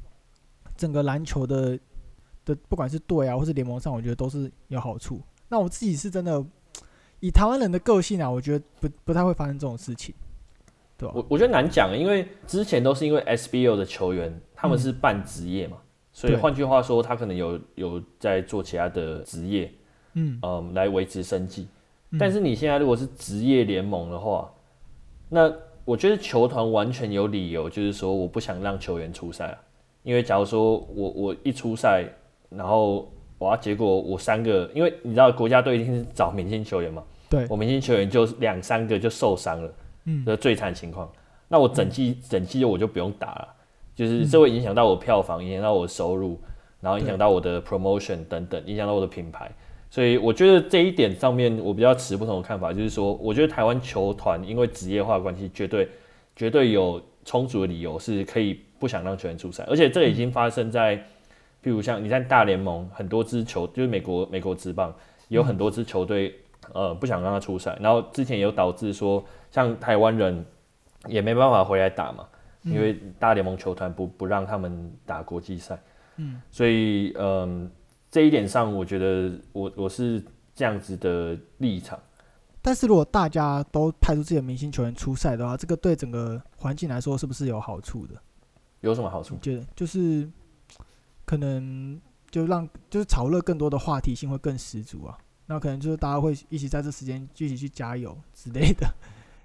[0.77, 1.81] 整个篮球的
[2.45, 5.23] 的，不管是队啊，或是联盟上，我觉得都是有好处。
[5.49, 6.45] 那我自己是真的，
[7.21, 10.15] 以台湾人的个性啊，我觉得不不太会发生这种事情，
[10.99, 11.13] 对吧？
[11.15, 19.73] 我我觉得难讲，因为之前都是因为 SBO 的球员他们是半职业嘛，嗯、所以换句话说，他可能有有在做其他的职业，
[20.15, 20.39] 嗯。
[20.43, 21.69] 嗯，来维持生计。
[22.19, 24.51] 但是你现在如果是职业联盟的话，
[25.29, 25.53] 那
[25.85, 29.59] 我觉得球团完全有理由，就是说我不想让球员出赛啊。
[30.03, 32.05] 因为假如说我我一出赛，
[32.49, 39.71] 然后哇，结果我三个，因为你知道国家队一定是找明星球员嘛，对，我明星球员就两三个就受伤了，
[40.07, 41.09] 嗯，这最惨情况。
[41.49, 43.49] 那我整季整季我就不用打了，
[43.95, 46.41] 就是这会影响到我票房，影响到我收入，
[46.81, 49.51] 然后影响到我的 promotion 等等，影响到我的品牌。
[49.89, 55.89] 所以我觉得这一点上面，我比较持不同的看法，就是说，我觉得台湾球团因为职业化关系，绝对
[56.35, 60.97] 绝对有充足的理由是可以不想让球员出赛，而且这已经发生在，
[61.63, 64.93] 譬如像你在大联盟很多支球，就是美国美国职棒
[65.29, 66.35] 有很多支球队，
[66.75, 69.25] 呃，不想让他出赛，然后之前也有导致说，
[69.57, 70.45] 像台湾人
[71.09, 72.29] 也没办法回来打嘛，
[72.63, 75.77] 因为大联盟球团不不让他们打国际赛，
[76.17, 77.69] 嗯，所以嗯。
[78.09, 81.99] 这一点上，我觉得我我是这样子的立场。
[82.63, 88.15] 但是如果大家都派出自己的明星球员出赛的话，这个对整个环境来说是不是有好处的？
[88.81, 89.35] 有什么好处？
[89.35, 90.27] 你觉得就是
[91.27, 92.01] 可能
[92.31, 95.19] 就让就是炒热更多的话题性会更十足啊。
[95.45, 98.87] 那可能就是大家会一起在这时间一起去加油之类的。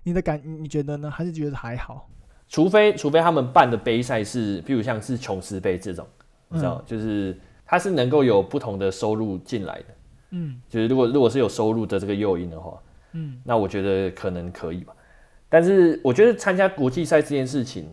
[0.03, 1.09] 你的感你觉得呢？
[1.09, 2.09] 还是觉得还好？
[2.47, 6.07] 除非除非他们办的杯赛是，比如像是琼斯杯这种，
[6.49, 7.39] 你知道，嗯、就是。
[7.63, 9.85] 它是能够有不同的收入进来的，
[10.31, 12.77] 嗯，就是如果如果是有收入的这个诱因的话，
[13.13, 14.93] 嗯，那我觉得可能可以吧。
[15.47, 17.87] 但是我觉得参加国际赛这件事情，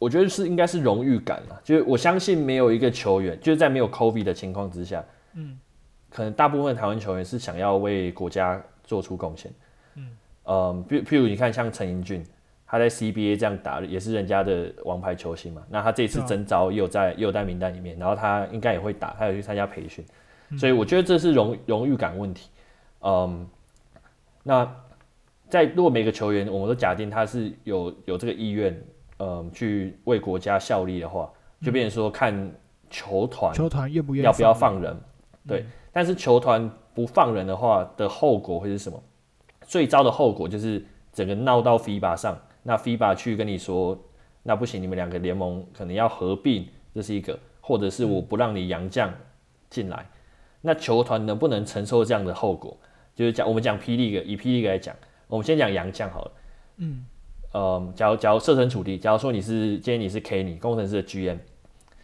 [0.00, 1.54] 我觉得是应该是荣誉感啊。
[1.62, 5.04] 就是我相信没有一个球员，就是在没有 COVID 的情况之下，
[5.34, 5.56] 嗯，
[6.08, 9.52] 可能大部分台湾球员是想要为国家做出贡献，
[9.94, 10.08] 嗯，
[10.44, 12.24] 嗯，譬譬如你看像陈英俊。
[12.72, 15.60] 他在 CBA 这样打，也是人家的王牌球星嘛。
[15.68, 17.98] 那他这次征召也有在，也有在名单里面。
[17.98, 20.06] 然后他应该也会打，他有去参加培训，
[20.56, 22.48] 所以我觉得这是荣荣誉感问题。
[23.00, 23.44] 嗯，
[24.44, 24.72] 那
[25.48, 28.80] 在如果每个球员我们都假定他是有有这个意愿，
[29.18, 31.28] 嗯，去为国家效力的话，
[31.60, 32.52] 就变成说看
[32.88, 35.66] 球团球团愿不愿意要不要放人，嗯、对。
[35.90, 39.02] 但是球团不放人的话的后果会是什么？
[39.70, 43.96] 最糟的后果就是整个闹到 FIBA 上，那 FIBA 去跟你说，
[44.42, 49.14] 那不行，你们两个联盟可能要合并，这是一个，或者是我不让你洋将
[49.68, 50.10] 进来，
[50.62, 52.76] 那球团能不能承受这样的后果？
[53.14, 54.92] 就是讲我们讲 P League，以 P League 来讲，
[55.28, 56.32] 我们先讲洋将好了。
[56.78, 57.06] 嗯，
[57.52, 61.38] 呃，假如假如设身处地，假如说你是今天你是 Kenny 工程师的 GM，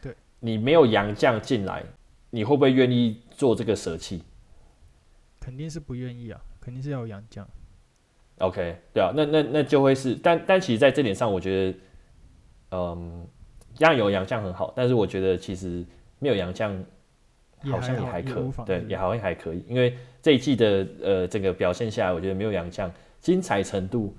[0.00, 1.82] 对，你没有洋将进来，
[2.30, 4.22] 你会不会愿意做这个舍弃？
[5.40, 7.44] 肯定是不愿意啊，肯定是要有洋将。
[8.38, 11.78] OK，对啊，那那那就会是，但但其实在这点上，我觉得，
[12.72, 13.26] 嗯，
[13.74, 15.84] 这样有洋将很好，但是我觉得其实
[16.18, 16.84] 没有洋将。
[17.70, 24.14] 好像也还可以，对，也好像还可以，因为这一季的呃这个表现下来，我觉得没有洋将，精彩程度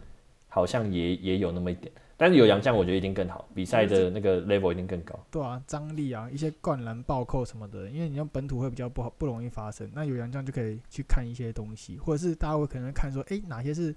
[0.49, 1.89] 好像也也有那么一点，
[2.20, 5.18] 但是有洋将，我觉得一定更好，比赛的那个 level 一定更高。
[5.30, 9.88] 对啊，张力啊，一些灌篮、暴扣什么的，因为你用本土会比较不好，不容易发生。
[9.93, 13.95] 那有洋将就可以去看一些东西，或者是大家会可能看说，哎、欸，哪些是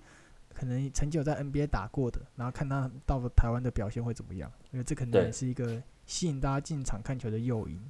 [0.52, 7.80] 可能曾经有在 NBA 打过的，然后看他到了台湾的表现会怎么样，因为这可能也是一个吸引大家进场看球的诱因。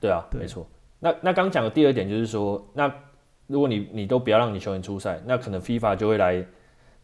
[0.00, 0.66] 对啊，对没错。
[1.00, 2.90] 那那刚讲的第二点就是说，那
[3.46, 6.42] 如果你你都不要让你球员出赛，那可能 FIFA 就会来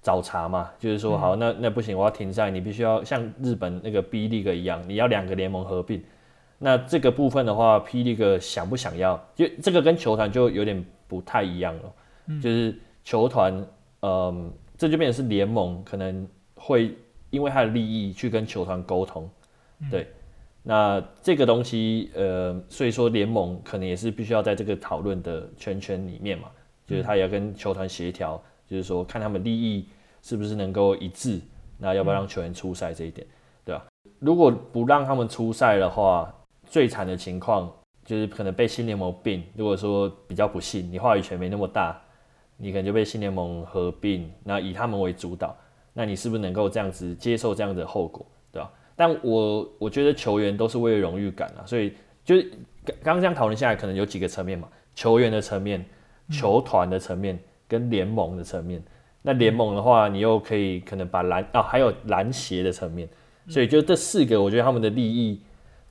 [0.02, 6.02] 找茬嘛，就是说好，那那不行，我要停赛，你必须要像日本那个 B League 一样，你要两个联盟合并。
[6.58, 9.16] 那这个部分的话，P League 想不想要？
[9.34, 11.92] 就这个跟球团就有点不太一样了，
[12.40, 13.66] 就是球团，
[14.00, 16.94] 嗯，这就变成是联盟可能会
[17.30, 19.30] 因为他的利益去跟球团沟通，
[19.90, 20.06] 对。
[20.64, 26.48] 那这个东西，呃，所以说联盟可能也是必须要在这个讨论的圈圈里面嘛，
[26.86, 28.40] 就是他也要跟球团协调，
[28.72, 29.86] 就是说看他们利益
[30.22, 31.38] 是不是能够一致，
[31.76, 33.26] 那要不要让球员出赛这一点，
[33.66, 33.84] 对吧？
[34.18, 37.70] 如果不让他们出赛的话，最惨的情况
[38.02, 39.42] 就是可能被新联盟并。
[39.54, 42.00] 如果说比较不幸，你话语权没那么大，
[42.56, 45.54] 你可能就被新联盟合并，那以他们为主导，
[45.92, 48.24] 那你是不是能够这样子接受这样的后果？
[48.50, 51.92] 对吧但我我觉得球员都是为了荣誉感啊，所以
[52.24, 52.50] 就是
[52.84, 55.84] 刚刚这样讨论下来，可能有几个层面嘛，球员的层面、
[56.30, 57.38] 球团的层面
[57.72, 58.82] 跟联盟的层面。
[59.22, 63.08] 那联盟的话，你又可以可能把篮啊，还有篮协的层面，
[63.48, 65.40] 所以就这四个，我觉得他们的利益，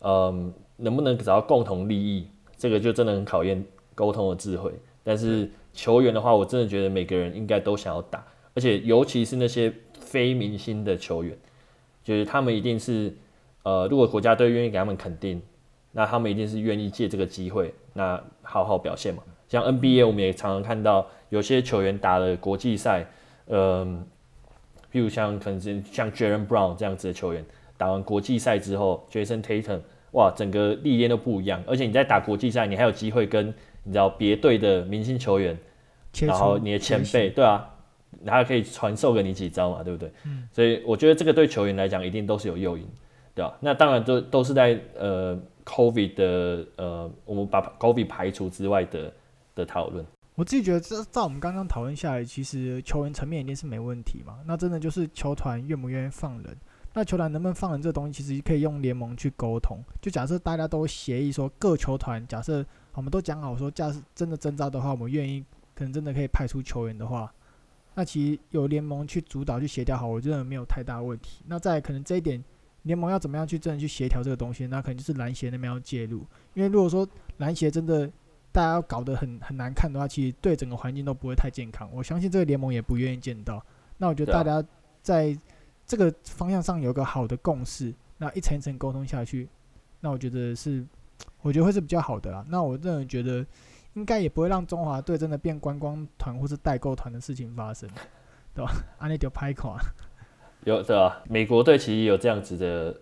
[0.02, 3.64] 嗯，能不能找到共同利益，这个就真的很考验
[3.96, 4.72] 沟通的智慧。
[5.04, 8.24] 但是球员的话，我真的觉得每个人应该都想要打，
[8.54, 11.36] 而且尤其是那些非明星的球员。
[12.04, 13.16] 就是他们一定是，
[13.64, 15.40] 呃，如果国家队愿意给他们肯定，
[15.92, 19.22] 那他们一定是愿意借这个机会，那好好表现嘛。
[19.48, 23.04] 像 NBA，我们也常常看到有些球员打了国际赛，
[23.48, 23.86] 嗯、呃，
[24.94, 27.44] 譬如像可能是像 Jaylen Brown 这样子的球员，
[27.76, 29.80] 打完国际赛之后，Jason Tatum，
[30.12, 31.64] 哇，整个历练都不一样。
[31.66, 33.48] 而且你在打国际赛，你还有机会跟
[33.84, 35.58] 你知道别队的明星球员，
[36.22, 37.68] 然后你的前辈，对啊。
[38.26, 40.12] 他还可以传授给你几招嘛，对不对？
[40.26, 42.86] 嗯，所以我觉得这个对球员来讲一定都是有诱因，
[43.34, 43.58] 对吧？
[43.62, 49.14] 那当然都都是在呃 COVID 的呃，我们把 COVID 排除之外的
[49.56, 50.06] 的讨论。
[50.36, 54.40] 我自己觉得，这照我们刚刚讨论下来，其实球员层面一定是没问题嘛。
[54.46, 56.58] 那真的就是球团愿不愿意放人？
[56.94, 59.80] 那球团能不能放人这东西，其实可以用联盟去沟通。
[60.02, 65.44] 就假设大家都协议说，各球团假设我们都讲好说，假设真的征召的话，我们愿意
[65.76, 67.32] 可能真的可以派出球员的话。
[67.94, 71.44] 那其实有联盟去主导去协调好，我觉得没有太大问题。
[71.48, 72.42] 那再可能这一点，
[72.84, 76.26] 联盟要怎么样去真的去协调这个东西，那可能就是篮协那边要介入。
[76.54, 77.08] 因为如果说
[77.38, 78.10] 篮协真的
[78.52, 81.90] 大家要搞得很很难看的话，其实对整个环境都不会太健康。
[81.94, 83.64] 我相信这个联盟也不愿意见到。
[83.98, 84.64] 那我觉得大家
[85.02, 85.38] 在
[85.86, 89.48] 这个方向上有个好的共识，那一层一层沟通下去，
[90.00, 90.86] 那我觉得是，
[91.42, 92.46] 我觉得会是比较好的啦。
[92.50, 93.46] 那我认为觉得。
[93.96, 97.90] 应该也不会让中华队真的变观光团或是代购团的事情发生，
[98.56, 98.72] 对吧？
[98.98, 99.78] 安利就拍垮，
[100.64, 101.22] 有对吧？
[101.28, 102.96] 美国队其实有这样子的，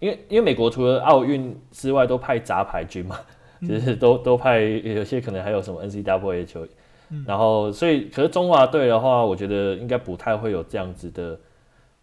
[0.00, 3.18] 因为因为美国除了奥运之外都派杂牌军嘛，
[3.60, 6.68] 就是都都派有些可能还有什么 NCAA 球员，
[7.10, 11.38] 嗯、然后所以可是中华队的话，我觉得应该不太会有这样子的，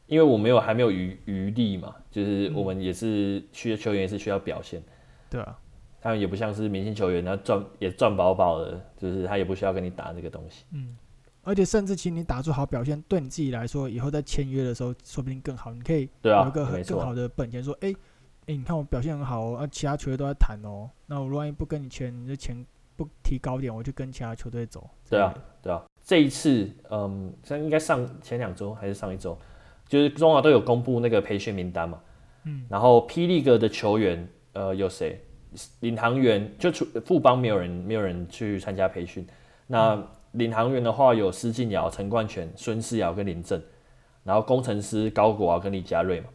[0.07, 4.81] 因为我没有还没有余余力嘛，就是我们也是需要球员也是需要表现，
[5.29, 5.57] 对啊。
[6.03, 10.65] 他们也不像是明星球员，他赚也赚饱饱的，就是他也不需要跟你打这个东西。
[10.73, 10.97] 嗯，
[11.43, 15.71] 而且甚至其实你打出好表现，对你自己来说，以后在签约的时候说不定更好。
[15.71, 17.95] 你可以有一个很更好的本钱，说，哎、欸，
[18.57, 24.89] 你看我表现很好哦，啊，其他球队都在谈哦，那我万一不跟你签，你的钱不提高点，我就跟其他球队走。
[25.09, 25.83] 对啊，对啊。
[26.03, 29.37] 这一次，嗯，像应该上前两周还是上一周，
[29.87, 31.99] 就是中华都有公布那个培训名单嘛，
[32.45, 35.23] 嗯，然后霹雳哥的球员，呃，有谁？
[35.81, 39.27] 领航员就除富邦没有人，没有人去参加培训。
[39.67, 43.61] 那领航员的话有施晋尧、陈冠泉、孙思尧跟林振，
[44.23, 46.27] 然后工程师高国豪跟李佳瑞嘛。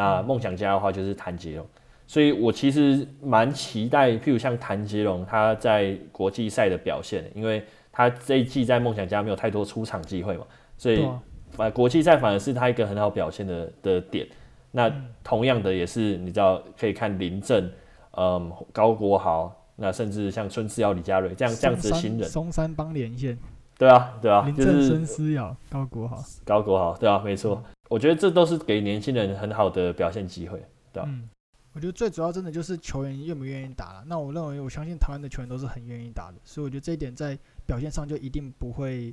[0.00, 1.66] 那梦想家的话就是谭杰龙，
[2.06, 10.46] 所以我其实蛮期待，譬如像谭杰龙他在国际赛的表现，因为他这一季在梦想家没有太多出场机会嘛，
[10.78, 11.06] 所以
[11.50, 14.26] 反国际赛反而是他一个很好表现的的点。
[14.72, 14.90] 那
[15.22, 17.70] 同样的也是你知道可以看林振。
[18.16, 23.38] 嗯，高国豪，那甚至像孙思尧、李佳瑞这样这样子的新人，松山帮连线，
[23.78, 31.10] 对啊，对啊，林是孙思尧、高国豪，高国豪，对啊，没错，嗯、我觉得这都是给年轻人很好的表现机会，对吧、啊？
[31.10, 31.28] 嗯，
[31.72, 34.04] 我觉得最主要真的就是球员愿不愿意打了。
[34.06, 37.36] 那我认为，我相信台湾的球员都是很愿意打的，所以我觉得这一点在
[37.66, 39.12] 表现上就一定不会，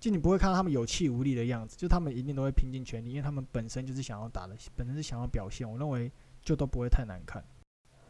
[0.00, 6.10] 就你不会看到他们有气无力的样子，就他们一定都会拼尽全力，因为他们本身就是想要打的，本身是想要表现，我认为
[6.42, 7.44] 就都不会太难看。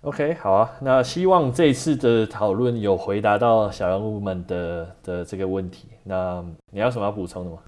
[0.02, 5.88] OK，好啊，那希望这次的讨论有回答到小人物们的的这个问题。
[6.04, 6.40] 那
[6.70, 7.58] 你有什么要补充的吗？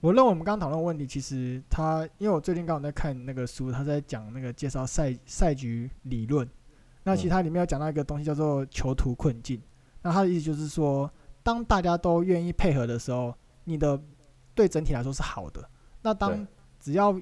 [0.00, 6.48] 我认为我们刚刚讨论的问题，其实他因为我最近刚好在看那个书，他在讲那个介绍赛赛局理论。
[7.02, 9.60] 那其实它里面有讲到一个东西叫做囚徒困境。
[10.02, 11.10] 那他的意思就是说，
[11.42, 13.34] 当大家都愿意配合的时候，
[13.64, 14.00] 你的
[14.54, 15.66] 对整体来说是好的。
[16.02, 16.46] 那当
[16.78, 17.18] 只要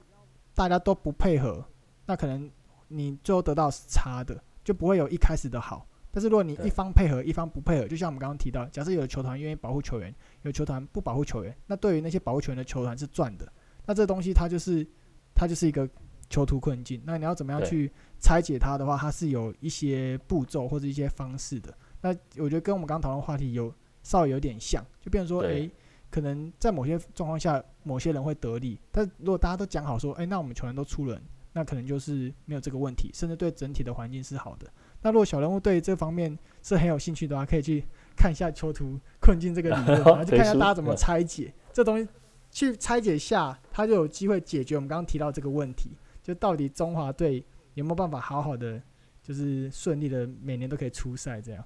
[0.54, 1.64] 大家都不配合，
[2.06, 2.50] 那可能
[2.88, 4.40] 你最后得到是差的。
[4.64, 13.50] 就不会有一开始的好，但是如果你一方配合，一方不配合，就像我们刚刚提到，假设有球团愿意保护球员，有球团不保护球员，那对于那些保护球员的球团是赚的，
[13.86, 14.86] 那这东西它就是
[15.34, 15.88] 它就是一个
[16.30, 17.02] 囚徒困境。
[17.04, 21.76] 那你要怎么样去拆解它的话，它是有一些步骤或者一些方式的。
[22.00, 22.08] 那
[22.42, 25.70] 我觉得跟我们刚刚讨论话题有稍微有点像，就变成说，诶，
[26.10, 31.22] 可能在某些状况下，某些人会得利，但如果大家都讲好说，诶，那我们球员都出人。
[31.50, 34.70] 那可能就是没有这个问题，甚至对整体的环境是好的。
[35.02, 37.84] 那如果小人物对这方面是很有兴趣的话，可以去
[38.16, 42.08] 看一下囚徒困境这个理论， 然后去看一下大家怎么拆解这东西。
[42.50, 45.90] 去拆解下，他就有机会解决我们刚刚提到这个问题，
[46.22, 47.44] 就到底中华队
[47.74, 48.80] 有没有办法好好的，
[49.22, 51.62] 就是顺利的每年都可以出赛这样。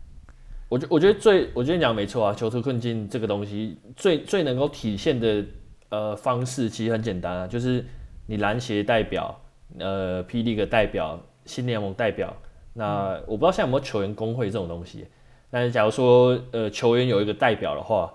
[0.68, 5.45] 我觉我觉得最，我觉得你讲没错啊，囚徒困境这个东西最最能够体现的
[5.89, 7.85] 呃方式其实很简单啊，就是
[8.26, 9.39] 你篮协代表。
[9.78, 10.43] 呃，P.
[10.43, 12.37] League 代表、新联盟代表，
[12.74, 15.06] 那我不知道现在有没有球员工会这种东西。
[15.50, 18.10] 但是假如说呃球员有一个代表的话，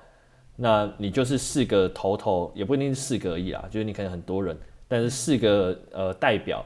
[0.55, 6.65] 那你就是四个头头，也不一定是四个而已啦，就是你可能很多人，但是四个呃代表，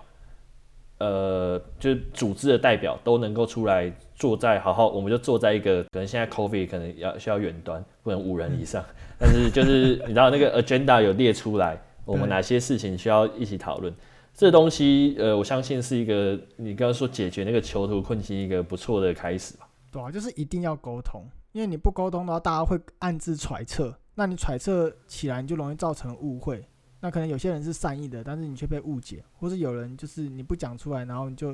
[0.99, 8.81] 呃就是组织的代表都能够出来坐在好好，我们就坐在一个可能现在 COVID 可能要需要远端，不能五人以上，
[9.19, 13.93] 但是就是你知道那个 agenda 有列出来， 我们哪些事情需要一起讨论。
[14.33, 19.67] 这东西，呃，我相信是一个你刚刚说解决那个囚徒困境一个不错的开始吧。
[19.91, 26.65] 对啊，就是一定要沟通，因为你不沟通的话，大家会暗自揣测，那你揣测起来，你就容易造成误会。
[27.01, 31.53] 那可能有些人是善意的，但是你却被误解，或是有人就是你不讲出来，然后你就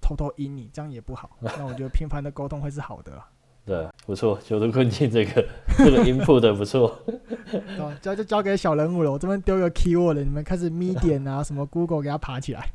[0.00, 1.36] 偷偷阴你，这样也不好。
[1.40, 3.22] 那我觉得频繁的沟通会是好的。
[3.66, 5.44] 对，不错，囚徒困境这个
[5.76, 6.96] 这个 input 的不错。
[7.80, 12.70] 哦，交就交给小人物了，我这边丢个 keyword，你们开始 medium 啊，什么 Google 给它爬起来。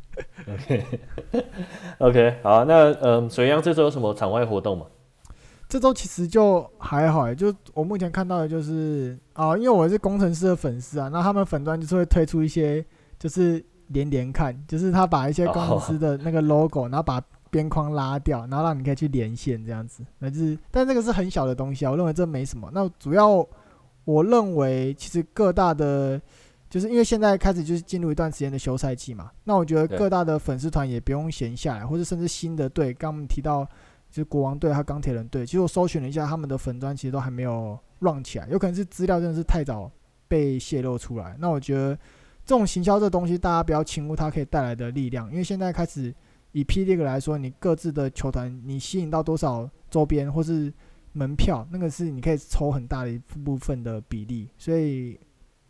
[1.98, 4.86] OK，OK， 好，那嗯，水阳这周有什么场外活动吗？
[5.70, 12.86] 这周其实就还好，就我目前看到的就是啊、哦，因为我是工程师的粉丝啊，那他们粉专就是会推出一些，
[13.18, 16.88] 就是连连看，就是他把一些工程师的那个 logo，、oh.
[16.88, 17.22] 然后把。
[17.52, 22.72] 边框拉掉，然后让你可以去连线这样子，那就是，但这个是很小的东西啊，我认为这没什么。
[22.74, 23.46] 那主要
[24.06, 26.20] 我认为，其实各大的，
[26.70, 33.66] 就是因为现在开始就是进入一段时间的休赛季嘛，那我觉得各大的粉丝团也不用闲下来，或者甚至新的队，刚刚我们提到
[34.10, 39.92] 就是国王队和钢铁人队，其实我搜寻了一下他们的粉砖，其实都还没有 run 起来，有可能是资料真的是太早
[40.30, 41.36] 被泄露出来。
[41.38, 41.94] 那我觉得
[42.46, 46.16] 这种行销这东西，大家不要轻忽它可以带来的力量，因为现在开始。
[46.54, 50.72] 以 P League 来说，你各自的球团，你吸引到多少周边或是
[51.14, 54.50] 门票，那个是你可以抽很大的一部分的比例。
[54.58, 55.20] 所以，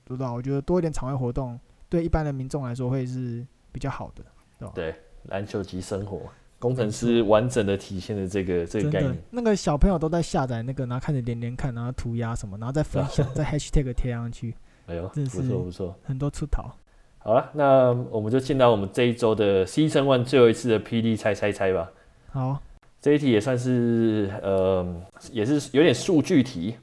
[0.03, 1.59] 不知道，我觉得多一点场外活动，
[1.89, 4.23] 对一般的民众来说会是比较好的，
[4.57, 4.71] 对吧？
[4.75, 6.21] 对，篮球及生活，
[6.59, 9.17] 工程师完整的体现了这个这个概念。
[9.29, 14.55] 那个小朋友都在下载那个，然后看着连连看，然后涂鸦什么，然后再分享， 再 Hashtag 贴上去。
[14.87, 16.75] 哎呦，不错不错，很多出逃。
[17.23, 21.91] 好了，那我们就进到我们这一周的 Season One 最后一次的霹雳猜猜猜吧。
[22.31, 22.59] 好，
[22.99, 25.01] 这一题也算是呃，
[25.31, 26.77] 也是有点数据题。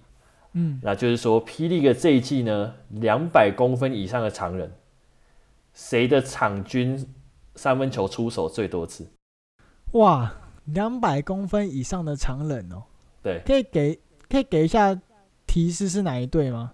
[0.52, 1.68] 嗯，那就是说，P.
[1.68, 4.72] League 这一季呢，两百公分以上的常人，
[5.74, 7.04] 谁的场均
[7.56, 9.06] 三分球出手最多次？
[9.92, 10.32] 哇，
[10.66, 12.84] 两百公分以上的常人哦。
[13.22, 14.98] 对，可以给可以给一下
[15.46, 16.72] 提示是哪一队吗？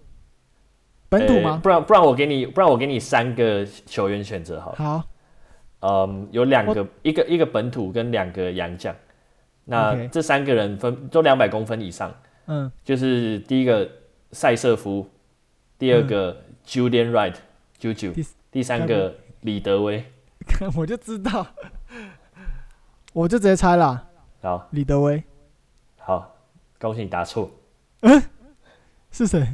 [1.18, 1.52] 本土吗？
[1.52, 4.76] 欸、不然不然我给你不然我给你三个球员选择好了。
[4.76, 5.02] 好。
[5.86, 8.94] 嗯，有两个，一个一个本土跟两个洋将。
[9.66, 12.10] 那这三个人分都两百公分以上。
[12.46, 13.86] 嗯，就是第一个
[14.32, 15.06] 赛瑟夫，
[15.78, 20.02] 第二个 Julian Wright，Juju，、嗯、第三个李德威。
[20.74, 21.46] 我就知道，
[23.12, 24.08] 我就直接猜了。
[24.40, 25.22] 好，李德威。
[25.98, 26.34] 好，
[26.78, 27.50] 恭喜你答错。
[28.00, 28.22] 嗯，
[29.10, 29.46] 是谁？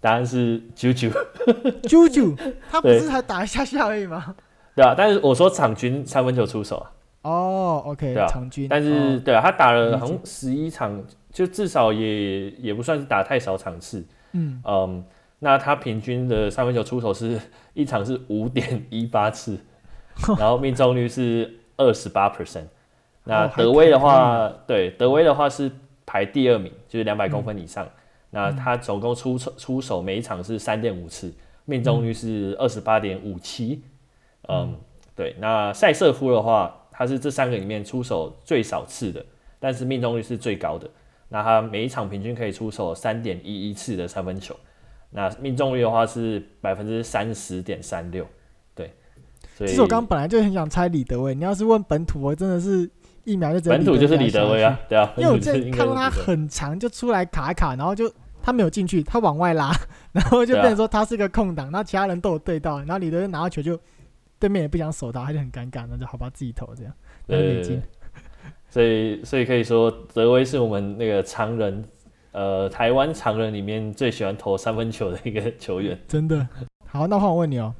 [0.00, 1.10] 答案是九九，
[1.82, 2.34] 九九。
[2.70, 4.34] 他不是才打一下下而已吗？
[4.74, 6.92] 对啊，但是我说场均三分球出手啊。
[7.22, 8.68] 哦，OK，对啊，场均。
[8.68, 11.02] 但是，对啊，他打了好像十一场。
[11.32, 15.04] 就至少也也不算是打太少场次，嗯嗯，
[15.40, 17.38] 那他平均的三分球出手是
[17.74, 19.58] 一场是五点一八次，
[20.38, 22.64] 然后命中率是二十八 percent。
[23.24, 25.70] 那德威的话，对，德威的话是
[26.06, 27.84] 排第二名，就是两百公分以上。
[27.84, 27.90] 嗯、
[28.36, 31.32] 那他总共出出手每一场是三点五次，
[31.64, 33.82] 命中率是二十八点五七。
[34.46, 34.76] 嗯，
[35.14, 35.34] 对。
[35.38, 39.24] 那赛瑟夫的话，他是这三个里面出手最少次的，
[39.58, 40.86] 但是命中率是最高的。
[41.30, 44.54] 那他每一场平均可以出手三点一一次的三分球，
[45.12, 48.26] 那命中率的话是百分之三十点三六，
[48.74, 48.92] 对。
[49.56, 52.88] 所以其实我刚刚本来就很想猜李德威，你要是问本土，我真的是
[53.24, 53.70] 一秒就。
[53.70, 55.10] 本土就是李德威啊，对啊。
[55.16, 58.12] 因为我这看到他很长，就出来卡卡，然后就
[58.46, 59.72] 他没有进去，他往外拉，
[60.14, 63.76] 然后就变成说他是个空档，那其他人都有对到，然后李德威拿到球就
[64.38, 66.92] 对面也不想守他，他就很尴尬，那就好吧自己投这样。
[67.26, 67.82] 对。
[68.68, 71.84] 所以，所以可以说，德威是我们那个常人，
[72.30, 75.98] 呃，台湾常人里面最喜欢投三分球的一个球员。
[76.06, 76.46] 真的。
[76.86, 77.74] 好，那换我问你哦，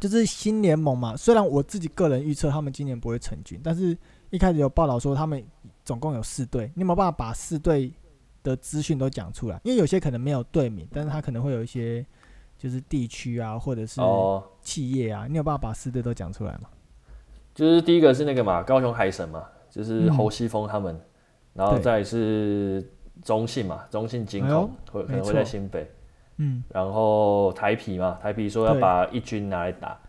[0.00, 3.96] 就是新联盟嘛，虽然我自己个人预测他们今年不会成军，但是
[4.30, 5.40] 一开始有报道说他们
[5.84, 7.92] 总共有四队，你有没有办法把四队
[8.50, 9.60] 的资讯都讲出来？
[9.64, 12.04] 因为有些可能没有队名，但是他可能会有一些
[12.56, 14.00] 就是地区啊，或者是
[14.60, 16.68] 企业啊，你有办法把四队都讲出来吗？
[17.54, 19.44] 就是第一个是那个嘛，高雄海神嘛。
[19.68, 21.00] 就是侯西峰他们，嗯、
[21.52, 22.82] 然后再是
[23.22, 25.86] 中信嘛，中信金控会、哎、可能会在新北，
[26.38, 30.00] 嗯，然后台啤嘛，台啤说要把一军拿来打，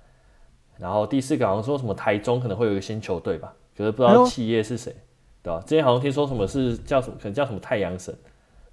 [0.77, 5.03] 然后第四个好像说什么台中可能会有一个新球队吧，可是不知道企业是谁，哎、
[5.47, 5.63] 对吧？
[5.65, 8.13] 之前好像听说什么是叫什么，可能叫什么太阳神，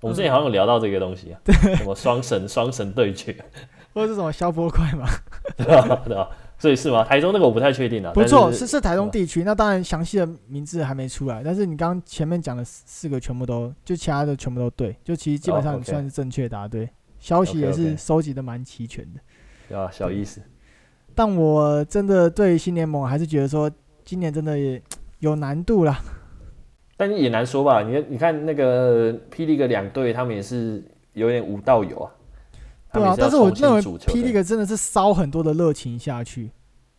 [0.00, 3.36] 我们之前好像有聊到这个东西啊，对、嗯，什么双神双神对决，
[3.94, 5.06] 或者是什么消波块嘛，
[5.56, 6.02] 对吧？
[6.04, 6.28] 对吧？
[6.58, 7.04] 所以是吗？
[7.04, 8.10] 台中那个我不太确定啊。
[8.12, 9.44] 不错，是是台中地区。
[9.44, 16.88] 那当然详细的名字还没出来，但是你刚刚前面讲的四个全部都，就其他的全部都对，就其实基本上算是正确答对。
[17.18, 19.20] 消息也是收集的蛮齐全的。
[19.68, 20.42] 对啊，小意思。
[21.14, 23.70] 但我真的对新联盟还是觉得说，
[24.04, 24.82] 今年真的也
[25.20, 26.00] 有难度啦。
[26.96, 27.82] 但也难说吧？
[27.82, 30.82] 你你看那个霹雳个两队，他们也是
[31.12, 32.10] 有点无道友啊。
[32.92, 36.52] 对啊，但是我认为霹雳哥真的是烧很多的热情下去，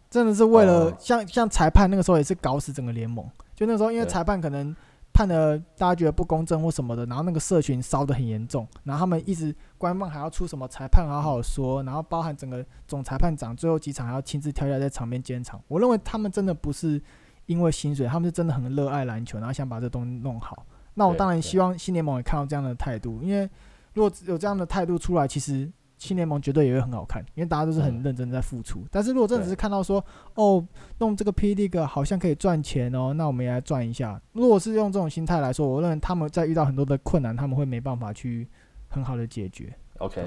[0.10, 3.26] 真的是为了像像裁判那个时候也是搞死整个联盟。
[3.56, 4.76] 就那时候，因为裁判可能
[5.14, 15.62] 判的大家觉得不公正或什么的，然后那个社群烧的很严重，然后他们一直官方还要出什么裁判好好说，然后包含整个总裁判长最后几场还要亲自跳下来在场边监场。
[15.70, 17.02] 我认为他们真的不是
[17.46, 20.66] 因为薪水，他们是真的很热爱篮球，然后想把这东西弄好。
[20.94, 23.50] 那我当然希望新联盟也看到这样的态度，因为
[23.94, 25.72] 如果有这样的态度出来，其实。
[25.98, 28.82] 新联盟绝对也会很好看，因为大家都是很认真在付出。
[28.82, 30.64] 嗯、但是如果真的只是看到说，哦，
[30.98, 34.22] 弄这个 P League 好像可以赚钱哦，那我们也来赚一下。
[34.34, 38.46] 如果是用这种心态来说，我认为他们在遇到很多的困难，他们会没办法去
[38.90, 39.74] 很好的解决。
[40.00, 40.22] OK，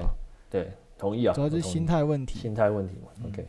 [0.49, 1.35] 对，同意啊。
[1.35, 2.39] 主要是心态问题。
[2.39, 3.27] 心态问题嘛。
[3.27, 3.47] OK。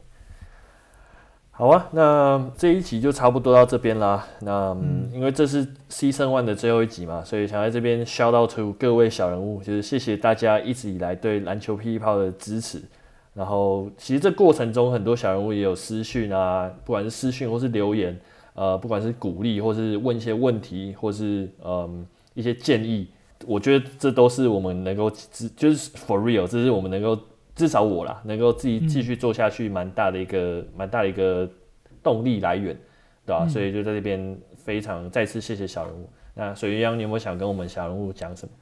[1.61, 4.26] 好啊，那这一集就差不多到这边啦。
[4.40, 12.80] 那、嗯、因为这是 Season One 的最后一集嘛，所以想在这边 shout out to 各位小人物，就是谢谢大家一直以来对篮球霹雳炮的支持。
[13.34, 18.18] 然后其实这过程中很多小人物也有私讯啊，不管是私讯或是留言，
[18.54, 23.06] 呃，不管是鼓励或是问一些问题，或是嗯一些建议，
[23.44, 25.11] 我觉得这都是我们能够
[25.54, 27.18] 就是 for real，这是我们能够。
[27.61, 31.46] 至少我啦，能够自己继续做下去，蛮大的一个蛮、嗯、大的一个
[32.02, 32.74] 动力来源，
[33.26, 33.48] 对吧、啊嗯？
[33.50, 36.08] 所以就在这边非常再次谢谢小人物。
[36.32, 38.52] 那水鸳鸯，你有没有想跟我们小人物讲什么？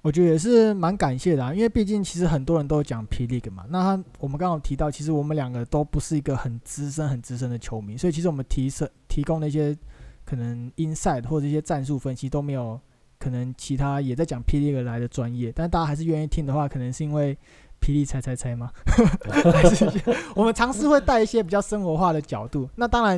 [0.00, 3.66] 我觉得也是蛮感谢的啊，因为毕竟其实很多人都讲 P League 嘛。
[3.68, 9.76] 那他我们刚刚提到，其实我们两个都不是一个很资深、很资深的球迷，所以其实我们提升提供那些
[10.24, 12.80] 可能 insight 或者一些战术分析都没有
[13.18, 17.36] 可能其他也在讲霹雳来的专业，但大家还是愿意听的话，可能是因为
[17.80, 18.70] 霹雳猜猜猜吗？
[20.36, 22.68] 我们尝试会带一些比较生活化的角度。
[22.76, 23.16] 那当然，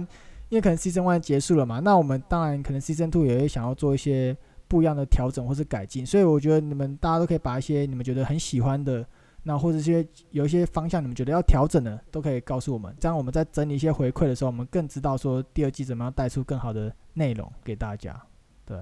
[0.49, 4.37] 因为可能 Season One 结束了嘛，那我们当然可能 Season Two 也会想要做一些
[4.69, 6.07] 不一样的调整或是改进。
[6.07, 9.05] 所以我觉得你们大家都可以把一些你们觉得很喜欢的。
[9.45, 12.95] 那或者一些有一些方向，你们觉得要调整的，都可以告诉我们。
[13.01, 18.17] 这样我们在整理一些回馈的时候，我们更知道说第二季怎么样带出更好的内容给大家。
[18.65, 18.79] 对，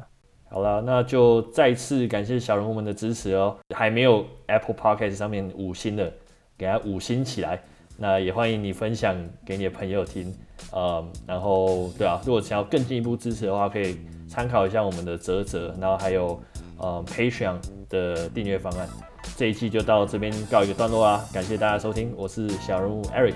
[0.51, 3.57] 好了，那就再次感谢小人物们的支持哦。
[3.75, 6.13] 还没有 Apple Podcast 上面五星的，
[6.59, 7.63] 给它五星起来。
[7.97, 10.35] 那也欢迎你分享给你的朋友听。
[10.73, 13.99] 呃，然后对啊，如果想要更进一步支持的话，可以
[14.29, 16.41] 参考一下我们的泽泽，然后还有
[16.79, 18.89] 呃 Patreon 的订阅方案。
[19.37, 23.35] 这一期就到这边告一个段落啦，感谢大家收听，我是小人物 Eric，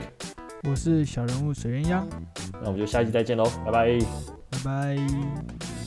[0.68, 2.02] 我是小人物水鸳鸯，
[2.54, 3.98] 那我们就下期再见喽，拜拜，
[4.50, 5.84] 拜拜。